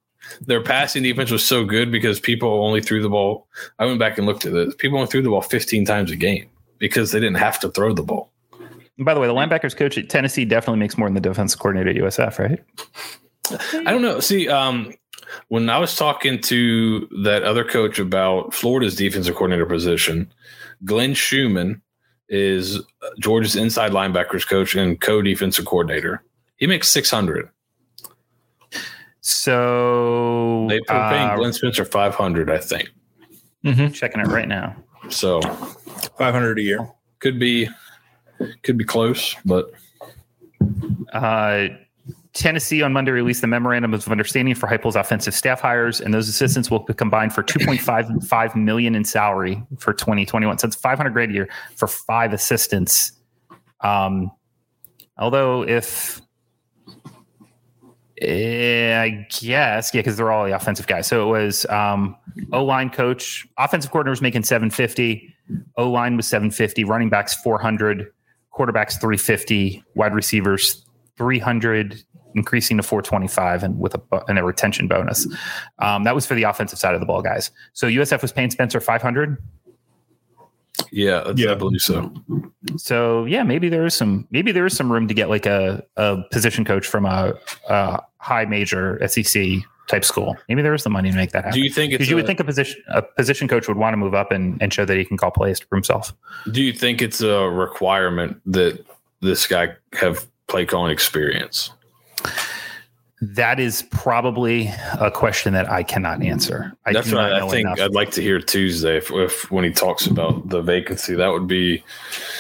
[0.42, 3.46] Their passing defense was so good because people only threw the ball.
[3.78, 4.74] I went back and looked at this.
[4.76, 7.92] People only threw the ball 15 times a game because they didn't have to throw
[7.92, 8.30] the ball.
[8.99, 11.55] And by the way, the linebackers coach at Tennessee definitely makes more than the defense
[11.55, 12.62] coordinator at USF, right?
[13.86, 14.20] I don't know.
[14.20, 14.92] See, um,
[15.49, 20.30] when I was talking to that other coach about Florida's defensive coordinator position,
[20.84, 21.80] Glenn Schumann
[22.28, 22.80] is
[23.20, 26.22] Georgia's inside linebackers coach and co-defensive coordinator.
[26.57, 27.49] He makes six hundred.
[29.20, 32.90] So they are paying uh, Glenn Spencer five hundred, I think.
[33.64, 33.92] Mm-hmm.
[33.92, 34.76] Checking it right now.
[35.09, 35.40] So
[36.18, 36.90] five hundred a year
[37.20, 37.68] could be
[38.62, 39.70] could be close, but
[41.12, 41.68] uh,
[42.39, 46.28] Tennessee on Monday released the memorandum of understanding for Heupel's offensive staff hires, and those
[46.28, 50.59] assistants will combine for 2.55 million in salary for 2021.
[50.59, 53.12] So it's 500 grand a year for five assistants.
[53.80, 54.30] Um,
[55.16, 56.20] although if
[58.20, 61.07] eh, I guess, yeah, because they're all the offensive guys.
[61.07, 62.16] So it was um,
[62.53, 65.34] O line coach, offensive coordinator was making 750,
[65.76, 68.12] O line was 750, running backs 400,
[68.59, 70.84] quarterbacks 350, wide receivers
[71.16, 72.02] 300,
[72.34, 75.26] increasing to 425 and with a, and a retention bonus.
[75.78, 77.50] Um, that was for the offensive side of the ball, guys.
[77.72, 79.36] So USF was paying Spencer 500.
[80.92, 81.52] Yeah, Yeah.
[81.52, 82.12] I believe so.
[82.76, 85.82] So yeah, maybe there is some maybe there is some room to get like a,
[85.96, 87.34] a position coach from a,
[87.68, 89.44] a high major SEC
[89.89, 90.36] type school.
[90.49, 91.59] Maybe there is the money to make that happen.
[91.59, 93.76] Do you think it's Because you a- would think a position a position coach would
[93.76, 96.12] want to move up and, and show that he can call plays for himself.
[96.53, 98.84] Do you think it's a requirement that
[99.20, 101.70] this guy have play calling experience?
[103.20, 106.72] That is probably a question that I cannot answer.
[106.86, 107.80] I That's not I think enough.
[107.80, 111.16] I'd like to hear Tuesday if, if when he talks about the vacancy.
[111.16, 111.82] That would be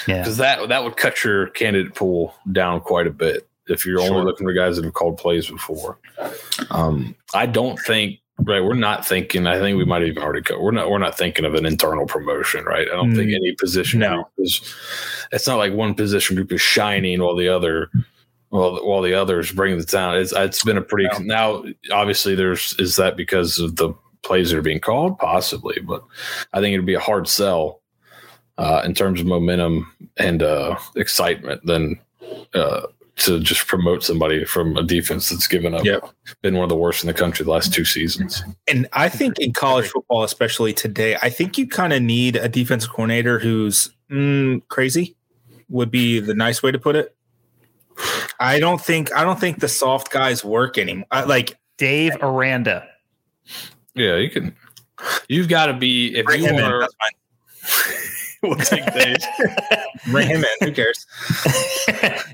[0.06, 0.18] yeah.
[0.18, 4.10] because that that would cut your candidate pool down quite a bit if you're Sure.
[4.14, 5.98] only looking for guys that have called plays before.
[6.70, 8.62] Um, I don't think right.
[8.62, 9.46] We're not thinking.
[9.46, 10.60] I think we might have even already cut.
[10.60, 10.90] We're not.
[10.90, 12.86] We're not thinking of an internal promotion, right?
[12.88, 14.28] I don't think Mm, any position no.
[14.38, 14.60] is.
[15.32, 17.90] It's not like one position group is shining while the other.
[18.50, 21.64] While, while the others bring the town, it's it's been a pretty now.
[21.92, 23.92] Obviously, there's is that because of the
[24.22, 26.02] plays that are being called, possibly, but
[26.54, 27.82] I think it'd be a hard sell
[28.56, 32.00] uh, in terms of momentum and uh, excitement than
[32.54, 32.86] uh,
[33.18, 36.08] to just promote somebody from a defense that's given up, Yep.
[36.42, 38.42] been one of the worst in the country the last two seasons.
[38.68, 42.48] And I think in college football, especially today, I think you kind of need a
[42.48, 45.16] defensive coordinator who's mm, crazy.
[45.70, 47.14] Would be the nice way to put it.
[48.40, 51.06] I don't think I don't think the soft guys work anymore.
[51.10, 52.88] I, like Dave Aranda.
[53.94, 54.56] Yeah, you can.
[55.28, 56.64] You've got to be if bring you him in.
[56.64, 56.88] are.
[58.42, 58.80] That's fine.
[58.86, 59.16] we'll take Dave.
[60.10, 60.68] Bring him in.
[60.68, 61.06] Who cares?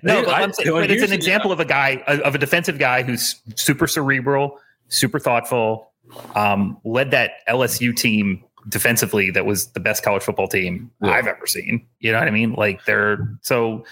[0.03, 2.35] no, Dude, but, I- I'm saying- but it's an the- example of a guy of
[2.35, 5.91] a defensive guy who's super cerebral, super thoughtful,
[6.35, 11.11] um, led that LSU team defensively that was the best college football team Yeah.
[11.11, 11.87] I've ever seen.
[12.01, 12.55] You know what I mean?
[12.55, 13.85] Like they're so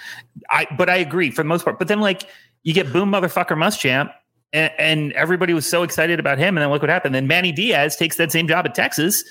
[0.51, 1.79] I but I agree for the most part.
[1.79, 2.23] But then like
[2.63, 4.13] you get boom motherfucker Muschamp
[4.55, 7.15] and, and everybody was so excited about him, and then look what happened.
[7.15, 9.25] Then Manny Diaz takes that same job at Texas.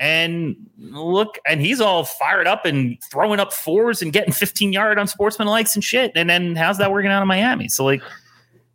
[0.00, 4.98] And look, and he's all fired up and throwing up fours and getting 15 yard
[4.98, 6.12] on sportsman likes and shit.
[6.16, 7.68] And then how's that working out in Miami?
[7.68, 8.02] So, like,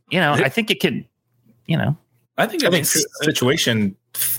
[0.09, 1.05] you know, I think it could,
[1.65, 1.97] you know,
[2.37, 2.63] I think.
[2.63, 3.95] I think it's- situation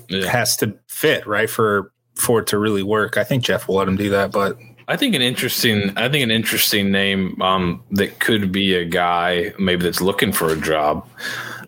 [0.09, 0.27] yeah.
[0.27, 3.17] has to fit right for for it to really work.
[3.17, 4.59] I think Jeff will let him do that, but
[4.89, 5.97] I think an interesting.
[5.97, 10.51] I think an interesting name um, that could be a guy maybe that's looking for
[10.51, 11.07] a job.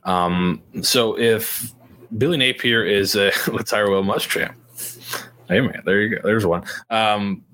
[0.04, 1.72] Um, so if
[2.18, 3.30] Billy Napier is a
[3.66, 4.54] Tyrell Muschamp,
[5.52, 6.22] hey man, there you go.
[6.22, 6.64] There's one.
[6.90, 7.44] Um,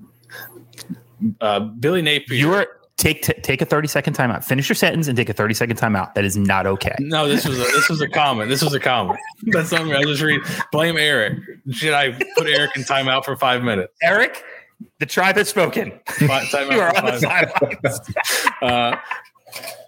[1.40, 2.36] uh, Billy Napier.
[2.38, 2.66] you're
[2.99, 4.44] take t- take a 30 second timeout.
[4.44, 6.14] Finish your sentence and take a 30 second timeout.
[6.14, 6.94] That is not okay.
[6.99, 8.51] No, this was a, this was a comment.
[8.51, 9.18] This was a comment.
[9.44, 10.40] That's something I just read.
[10.72, 11.38] Blame Eric.
[11.70, 13.92] Should I put Eric in timeout for five minutes?
[14.03, 14.42] Eric,
[14.99, 15.92] the tribe has spoken.
[16.07, 18.01] Fi- timeout You are on the sidelines.
[18.61, 18.96] Uh,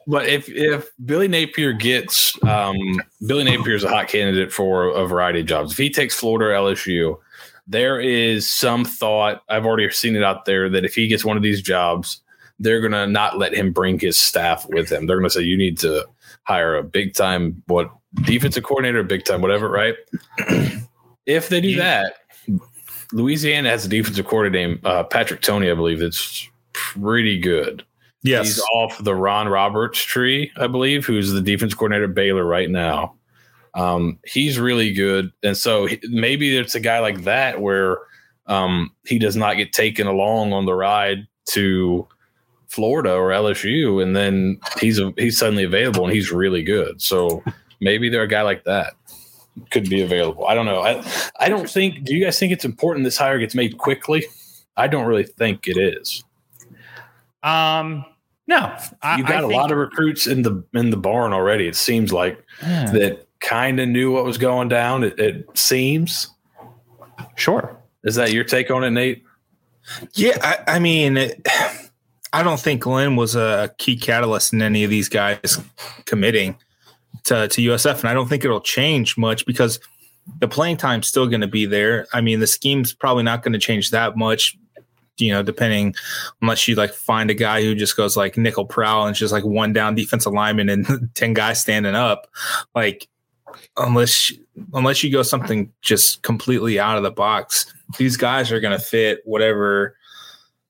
[0.06, 2.76] but if if Billy Napier gets um,
[3.26, 5.72] Billy Napier is a hot candidate for a variety of jobs.
[5.72, 7.18] If he takes Florida or LSU,
[7.70, 9.42] there is some thought.
[9.48, 12.20] I've already seen it out there that if he gets one of these jobs,
[12.58, 15.06] they're gonna not let him bring his staff with him.
[15.06, 16.04] They're gonna say you need to
[16.42, 17.90] hire a big time what
[18.22, 19.94] defensive coordinator, big time whatever, right?
[21.26, 22.14] if they do that,
[23.12, 26.00] Louisiana has a defensive coordinator named uh, Patrick Toney, I believe.
[26.00, 27.84] That's pretty good.
[28.22, 32.44] yes, He's off the Ron Roberts tree, I believe, who's the defense coordinator at Baylor
[32.44, 33.14] right now.
[33.74, 37.98] Um, he's really good, and so maybe it's a guy like that where
[38.46, 42.06] um, he does not get taken along on the ride to
[42.68, 47.00] Florida or LSU, and then he's a, he's suddenly available and he's really good.
[47.00, 47.42] So
[47.80, 48.94] maybe they're a guy like that
[49.70, 50.46] could be available.
[50.46, 50.80] I don't know.
[50.80, 51.04] I
[51.38, 52.04] I don't think.
[52.04, 54.26] Do you guys think it's important this hire gets made quickly?
[54.76, 56.24] I don't really think it is.
[57.42, 58.04] Um,
[58.46, 61.66] no, I, you got a a lot of recruits in the in the barn already.
[61.66, 65.04] It seems like that kind of knew what was going down.
[65.04, 66.28] It, it seems.
[67.36, 67.76] sure.
[68.04, 69.24] Is that your take on it, Nate?
[70.14, 70.38] yeah.
[70.42, 71.46] I, I mean, it,
[72.32, 75.58] I don't think Glenn was a key catalyst in any of these guys
[76.04, 76.56] committing
[77.24, 79.80] to to USF, and I don't think it'll change much because
[80.38, 82.06] the playing time's still going to be there.
[82.12, 84.56] I mean, the scheme's probably not going to change that much.
[85.18, 85.94] you know, depending
[86.40, 89.44] unless you like find a guy who just goes like nickel prowl and just like
[89.44, 92.28] one down defensive lineman and 10 guys standing up.
[92.74, 93.08] Like
[93.76, 94.32] unless
[94.72, 98.84] unless you go something just completely out of the box, these guys are going to
[98.84, 99.96] fit whatever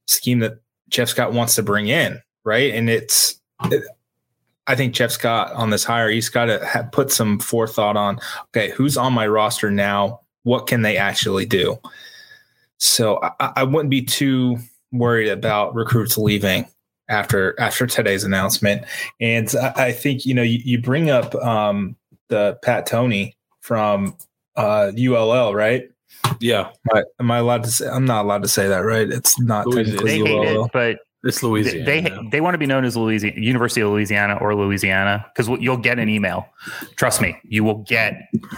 [0.06, 2.74] scheme that Jeff Scott wants to bring in, right?
[2.74, 3.84] And it's it,
[4.66, 8.18] I think Jeff Scott on this hire, he's got to put some forethought on.
[8.48, 10.20] Okay, who's on my roster now?
[10.42, 11.78] What can they actually do?
[12.78, 14.58] So I, I wouldn't be too
[14.92, 16.66] worried about recruits leaving
[17.08, 18.84] after after today's announcement.
[19.20, 21.96] And I, I think you know you, you bring up um,
[22.30, 24.16] the Pat Toney from
[24.56, 25.90] uh, ULL, right?
[26.40, 26.70] Yeah.
[26.90, 27.88] Am I, am I, allowed to say?
[27.88, 29.08] I'm not allowed to say that, right?
[29.08, 30.44] It's not technically they ULL.
[30.44, 31.84] Hate it, but it's Louisiana.
[31.84, 35.48] They they, they, want to be known as Louisiana University of Louisiana or Louisiana because
[35.60, 36.46] you'll get an email.
[36.96, 38.14] Trust me, you will get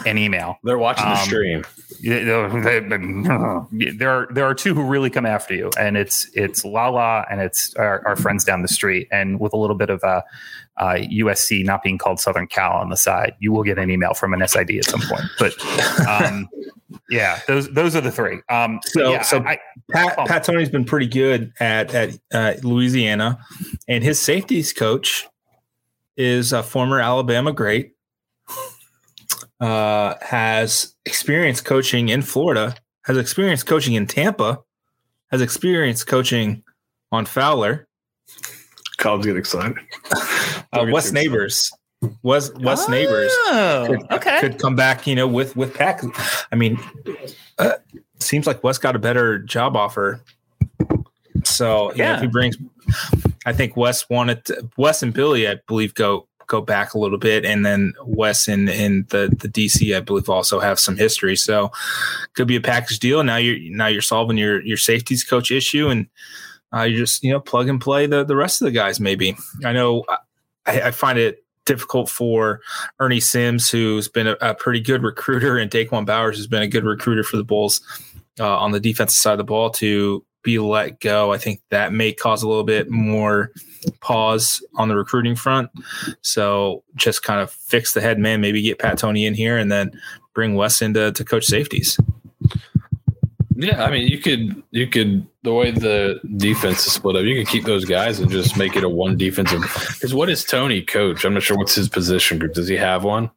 [0.07, 0.59] an email.
[0.63, 1.65] They're watching um, the stream.
[2.03, 2.45] There
[4.11, 7.75] are there are two who really come after you, and it's it's Lala and it's
[7.75, 10.23] our, our friends down the street, and with a little bit of a
[10.83, 14.15] uh, USC not being called Southern Cal on the side, you will get an email
[14.15, 15.25] from an SID at some point.
[15.39, 15.55] But
[16.09, 16.49] um,
[17.11, 18.41] yeah, those those are the three.
[18.49, 19.61] Um, so yeah, so I,
[19.93, 20.25] Pat, oh.
[20.27, 23.39] Pat Toney's been pretty good at at uh, Louisiana,
[23.87, 25.29] and his safeties coach
[26.17, 27.93] is a former Alabama great.
[29.61, 32.75] Uh, has experience coaching in Florida,
[33.05, 34.59] has experience coaching in Tampa,
[35.31, 36.65] has experience coaching
[37.13, 37.87] on Fowler.
[38.97, 39.79] Cobb's get excited.
[40.73, 41.71] uh, Wes Neighbors.
[42.23, 43.33] West West oh, Neighbors
[43.87, 44.41] could, okay.
[44.41, 46.03] could come back, you know, with with Pack.
[46.51, 46.79] I mean,
[47.59, 47.75] uh,
[48.19, 50.21] seems like Wes got a better job offer.
[51.45, 52.57] So yeah, know, if he brings,
[53.47, 57.19] I think Wes wanted to, Wes and Billy, I believe, go go back a little
[57.19, 61.37] bit, and then Wes and in the the DC, I believe, also have some history.
[61.37, 61.71] So
[62.35, 63.23] could be a package deal.
[63.23, 66.07] Now you're now you're solving your your safeties coach issue, and
[66.75, 69.01] uh, you just you know plug and play the the rest of the guys.
[69.01, 70.05] Maybe I know
[70.67, 72.61] I, I find it difficult for
[72.99, 76.69] Ernie Sims, who's been a, a, pretty good recruiter, and Da'Quan Bowers who's been a
[76.69, 77.81] good recruiter for the Bulls
[78.41, 81.33] uh, on the defensive side of the ball to be let go.
[81.33, 83.53] I think that may cause a little bit more
[84.01, 85.71] pause on the recruiting front.
[86.23, 89.71] So just kind of fix the head man, maybe get Pat Toney in here, and
[89.71, 89.93] then
[90.35, 91.99] bring Wes into to coach safeties.
[93.63, 97.37] Yeah, I mean, you could you could the way the defense is split up, you
[97.37, 99.63] could keep those guys and just make it a one defensive.
[99.95, 101.25] Because what is Toney coach?
[101.25, 102.55] I'm not sure what's his position group.
[102.55, 103.31] Does he have one?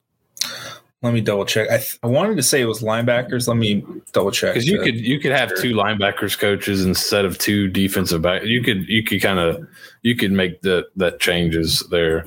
[1.03, 1.69] Let me double check.
[1.69, 3.47] I, th- I wanted to say it was linebackers.
[3.47, 4.55] Let me double check.
[4.55, 8.43] Because you could you could have two linebackers coaches instead of two defensive back.
[8.43, 9.67] You could you could kind of
[10.01, 12.25] you could make the that changes there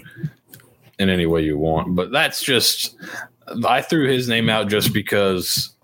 [1.01, 1.97] in any way you want.
[1.97, 2.95] But that's just
[3.67, 5.75] I threw his name out just because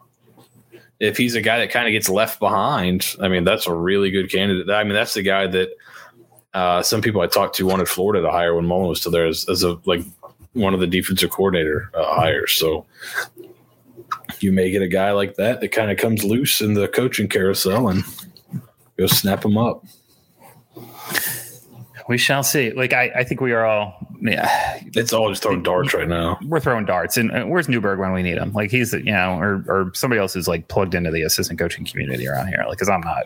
[1.01, 4.11] if he's a guy that kind of gets left behind, I mean, that's a really
[4.11, 4.71] good candidate.
[4.71, 5.71] I mean, that's the guy that
[6.53, 9.27] uh, some people I talked to wanted Florida to hire when Mullen was still there
[9.27, 10.03] as, as a like
[10.53, 12.53] one of the defensive coordinator uh, hires.
[12.53, 12.87] So
[14.41, 17.29] you may get a guy like that that kind of comes loose in the coaching
[17.29, 18.05] carousel and
[18.97, 19.85] go snap him up
[22.09, 22.73] we shall see.
[22.73, 23.97] Like I, I think we are all.
[24.21, 26.39] Yeah, it's all just throwing darts right now.
[26.45, 28.53] We're throwing darts, and uh, where's Newberg when we need him?
[28.53, 31.85] Like he's, you know, or or somebody else is like plugged into the assistant coaching
[31.85, 32.65] community around here.
[32.67, 33.25] Like, because I'm not,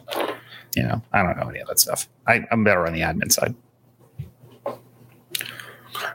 [0.74, 2.08] you know, I don't know any of that stuff.
[2.26, 3.54] I, I'm better on the admin side.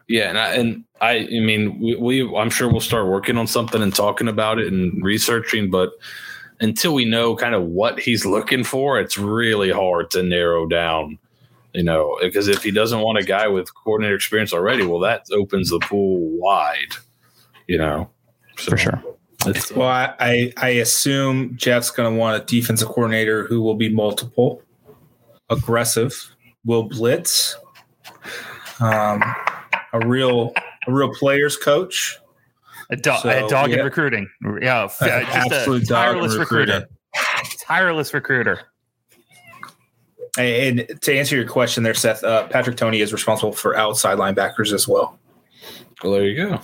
[0.08, 3.48] Yeah, and I, and I, I mean, we, we, I'm sure we'll start working on
[3.48, 5.92] something and talking about it and researching, but
[6.62, 11.20] until we know kind of what he's looking for, it's really hard to narrow down
[11.74, 15.26] you know, because if he doesn't want a guy with coordinator experience already, well, that
[15.32, 16.96] opens the pool wide,
[17.68, 18.10] you know.
[18.58, 19.04] So For sure.
[19.76, 19.88] well,
[20.20, 24.62] I, I assume Jeff's going to want a defensive coordinator who will be multiple,
[25.50, 27.58] aggressive, will blitz,
[28.80, 29.24] um,
[29.94, 30.54] a real
[30.88, 32.18] a real players coach,
[32.90, 33.80] a, do- so, a dog yeah.
[33.80, 34.30] in recruiting,
[34.62, 36.88] yeah, just absolute a tireless recruiter,
[37.68, 38.60] tireless recruiter.
[40.38, 44.74] And to answer your question there, Seth, uh, Patrick Toney is responsible for outside linebackers
[44.74, 45.20] as well.
[46.04, 46.60] Well, there you go.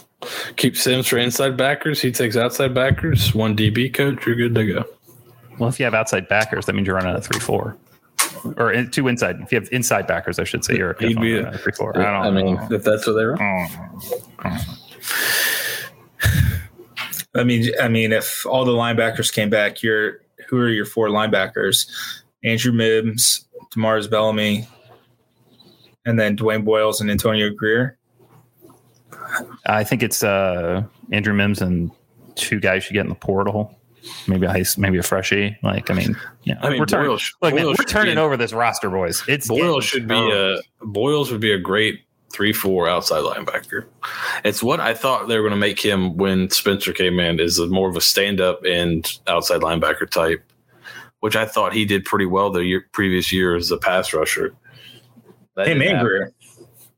[0.56, 2.02] Keep Sims for inside backers.
[2.02, 3.34] He takes outside backers.
[3.34, 4.26] One DB coach.
[4.26, 4.86] You're good to go.
[5.60, 7.78] Well, if you have outside backers, that means you're running a three four,
[8.58, 9.40] or in, two inside.
[9.42, 11.98] If you have inside backers, I should say you're He'd be a, three four.
[11.98, 13.40] I, I mean, if that's what they run.
[17.36, 21.10] I mean, I mean, if all the linebackers came back, you're who are your four
[21.10, 21.90] linebackers?
[22.44, 24.68] Andrew Mims, Demars Bellamy,
[26.06, 27.98] and then Dwayne Boyles and Antonio Grier.
[29.66, 31.92] I think it's uh, Andrew Mims and
[32.36, 33.76] two guys you get in the portal.
[34.28, 35.58] maybe a ice, maybe a freshie.
[35.62, 38.38] Like I mean, yeah, I mean, we're turning, Boyle, look, man, we're turning be- over
[38.38, 39.24] this roster, boys.
[39.28, 42.02] It's Boyle should be a Boyles would be a great
[42.32, 43.86] three four outside linebacker.
[44.44, 47.60] It's what I thought they were going to make him when Spencer came in is
[47.60, 50.44] a more of a stand up and outside linebacker type,
[51.20, 54.56] which I thought he did pretty well the year, previous year as a pass rusher.
[55.56, 56.08] That Him didn't and.
[56.08, 56.34] Grier.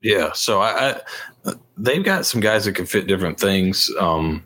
[0.01, 1.01] Yeah, so I,
[1.45, 3.91] I they've got some guys that can fit different things.
[3.99, 4.43] Um,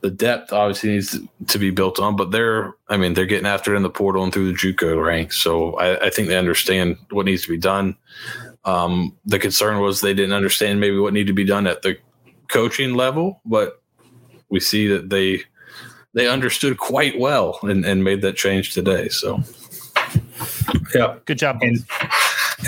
[0.00, 1.18] the depth obviously needs
[1.48, 4.24] to be built on, but they're I mean they're getting after it in the portal
[4.24, 5.38] and through the JUCO ranks.
[5.38, 7.96] So I, I think they understand what needs to be done.
[8.64, 11.96] Um, the concern was they didn't understand maybe what needed to be done at the
[12.48, 13.82] coaching level, but
[14.48, 15.44] we see that they
[16.14, 19.08] they understood quite well and, and made that change today.
[19.08, 19.42] So
[20.94, 21.16] Yeah.
[21.24, 21.58] good job.
[21.62, 21.78] And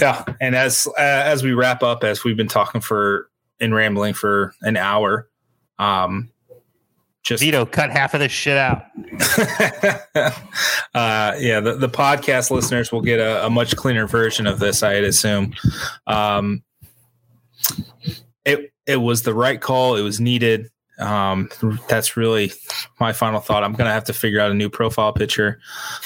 [0.00, 3.28] yeah, and as uh, as we wrap up, as we've been talking for
[3.60, 5.28] and rambling for an hour,
[5.78, 6.30] um,
[7.22, 8.82] just Vito, cut half of this shit out.
[10.94, 14.82] uh, yeah, the, the podcast listeners will get a, a much cleaner version of this,
[14.82, 15.54] I'd assume.
[16.06, 16.64] Um,
[18.44, 19.94] it it was the right call.
[19.96, 20.68] It was needed.
[21.02, 21.50] Um,
[21.88, 22.52] that's really
[23.00, 23.64] my final thought.
[23.64, 25.60] I'm gonna have to figure out a new profile picture.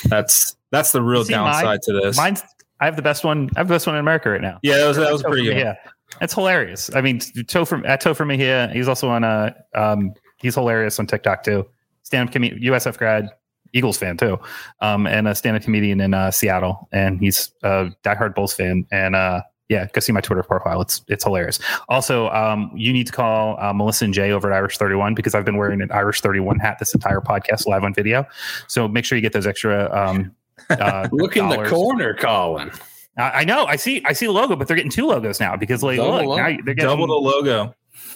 [0.05, 2.16] That's that's the real See, downside mine- to this.
[2.16, 2.42] Mine's
[2.80, 3.49] I have the best one.
[3.57, 4.59] I have the best one in America right now.
[4.62, 5.57] yeah, that was that was pretty good.
[5.57, 5.74] Yeah,
[6.20, 6.94] that's hilarious.
[6.94, 11.42] I mean, Topher at Topher Mejia, he's also on a um, he's hilarious on TikTok
[11.42, 11.66] too.
[12.03, 13.30] Stand up comedian, USF grad,
[13.72, 14.38] Eagles fan too,
[14.80, 18.86] um, and a stand up comedian in uh, Seattle, and he's a diehard Bulls fan.
[18.92, 20.81] And uh, yeah, go see my Twitter profile.
[20.81, 21.59] It's it's hilarious.
[21.89, 25.14] Also, um, you need to call uh, Melissa and Jay over at Irish Thirty One
[25.14, 28.27] because I've been wearing an Irish Thirty One hat this entire podcast live on video.
[28.69, 29.91] So make sure you get those extra.
[29.93, 30.35] Um,
[30.71, 32.71] uh, look in the corner, Collin.
[33.19, 33.67] I I know.
[33.67, 34.03] I see.
[34.05, 36.45] I see the logo, but they're getting two logos now because like Double look, now
[36.47, 37.75] they're getting Double the logo.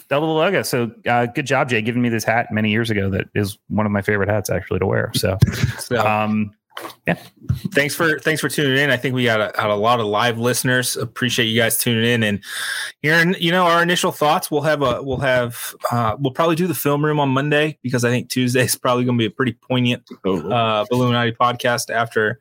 [0.09, 0.61] double the logo.
[0.61, 3.09] So uh, good job, Jay, giving me this hat many years ago.
[3.09, 5.11] That is one of my favorite hats actually to wear.
[5.15, 5.37] So
[5.79, 6.53] So, um,
[7.73, 8.89] thanks for thanks for tuning in.
[8.89, 10.95] I think we got a, got a lot of live listeners.
[10.97, 12.43] Appreciate you guys tuning in and
[13.01, 14.51] hearing you know our initial thoughts.
[14.51, 18.05] We'll have a we'll have uh, we'll probably do the film room on Monday because
[18.05, 22.39] I think Tuesday is probably going to be a pretty poignant uh, Balloonati podcast after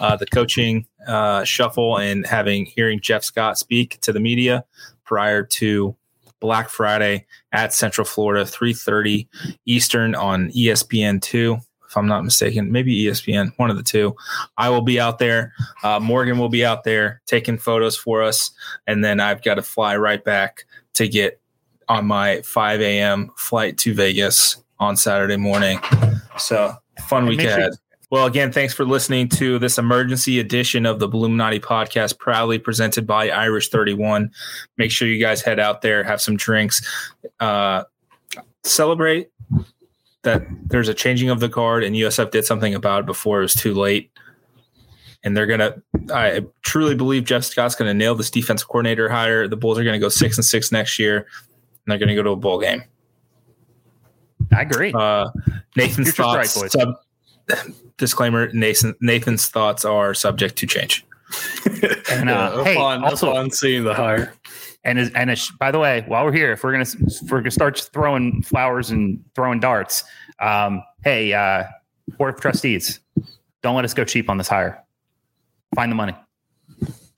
[0.00, 4.64] uh, the coaching uh, shuffle and having hearing Jeff Scott speak to the media
[5.04, 5.96] prior to
[6.40, 9.28] Black Friday at Central Florida, three thirty
[9.64, 11.58] Eastern on E ESPN two.
[11.88, 14.16] If I'm not mistaken, maybe ESPN, one of the two.
[14.56, 15.52] I will be out there.
[15.82, 18.50] Uh, Morgan will be out there taking photos for us,
[18.86, 20.64] and then I've got to fly right back
[20.94, 21.40] to get
[21.88, 23.30] on my 5 a.m.
[23.36, 25.78] flight to Vegas on Saturday morning.
[26.38, 26.74] So
[27.08, 27.72] fun And week make sure- ahead.
[28.08, 33.04] Well, again, thanks for listening to this emergency edition of the Illuminati podcast, proudly presented
[33.04, 34.30] by Irish 31.
[34.78, 36.86] Make sure you guys head out there, have some drinks,
[37.40, 37.82] uh,
[38.62, 39.30] celebrate
[40.26, 43.42] that there's a changing of the guard, and USF did something about it before it
[43.42, 44.10] was too late.
[45.24, 45.74] And they're gonna.
[46.12, 49.48] I truly believe Jeff Scott's gonna nail this defensive coordinator hire.
[49.48, 51.26] The Bulls are gonna go six and six next year, and
[51.86, 52.84] they're gonna go to a bowl game.
[54.54, 54.92] I agree.
[54.94, 55.30] Uh,
[55.76, 56.60] Nathan's Future thoughts.
[56.60, 56.72] boys.
[56.72, 56.94] Sub,
[57.96, 61.04] disclaimer: Nathan, Nathan's thoughts are subject to change.
[62.08, 64.32] And, uh, hey, upon, also- upon seeing the hire.
[64.86, 67.50] And is, and by the way, while we're here, if we're gonna if we're gonna
[67.50, 70.04] start throwing flowers and throwing darts,
[70.38, 71.64] um, hey, uh,
[72.16, 73.00] board of trustees,
[73.62, 74.82] don't let us go cheap on this hire.
[75.74, 76.14] Find the money.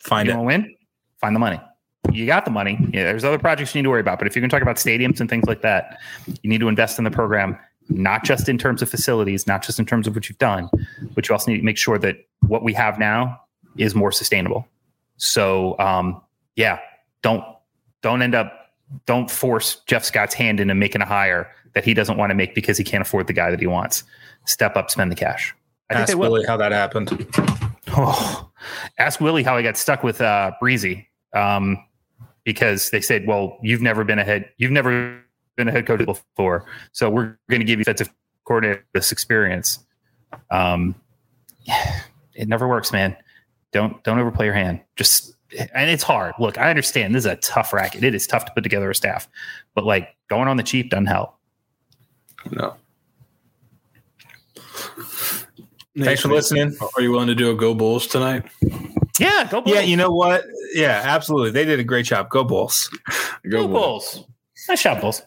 [0.01, 0.37] Find you it.
[0.37, 0.77] want to win?
[1.21, 1.61] Find the money.
[2.11, 2.79] You got the money.
[2.93, 4.19] Yeah, there's other projects you need to worry about.
[4.19, 6.69] But if you're going to talk about stadiums and things like that, you need to
[6.69, 7.59] invest in the program,
[7.91, 10.71] not just in terms of facilities, not just in terms of what you've done,
[11.15, 12.17] but you also need to make sure that
[12.47, 13.39] what we have now
[13.77, 14.67] is more sustainable.
[15.19, 16.23] So, um,
[16.57, 16.79] yeah,
[17.23, 17.45] don't
[18.03, 18.53] don't end up
[19.07, 22.55] don't force Jeff Scott's hand into making a hire that he doesn't want to make
[22.55, 24.03] because he can't afford the guy that he wants.
[24.47, 25.55] Step up, spend the cash.
[25.91, 26.15] I think Ask they.
[26.17, 27.27] Willie how that happened.
[27.91, 28.51] Oh,
[28.99, 31.83] ask Willie how he got stuck with uh, Breezy, um,
[32.45, 35.21] because they said, "Well, you've never been a head, you've never
[35.57, 38.13] been a head coach before, so we're going to give you defensive
[38.45, 39.79] coordinator this experience."
[40.51, 40.95] Um,
[42.35, 43.17] it never works, man.
[43.73, 44.81] Don't don't overplay your hand.
[44.97, 45.35] Just
[45.75, 46.35] and it's hard.
[46.39, 48.05] Look, I understand this is a tough racket.
[48.05, 49.29] It is tough to put together a staff,
[49.75, 51.35] but like going on the cheap doesn't help.
[52.51, 52.77] No.
[55.97, 56.77] Thanks for listening.
[56.97, 58.45] Are you willing to do a Go Bulls tonight?
[59.19, 59.75] Yeah, go Bulls.
[59.75, 60.45] Yeah, you know what?
[60.73, 61.51] Yeah, absolutely.
[61.51, 62.31] They did a great job.
[62.31, 62.89] Go Bulls.
[63.49, 64.25] go Bulls.
[64.69, 65.23] Nice job, Bulls.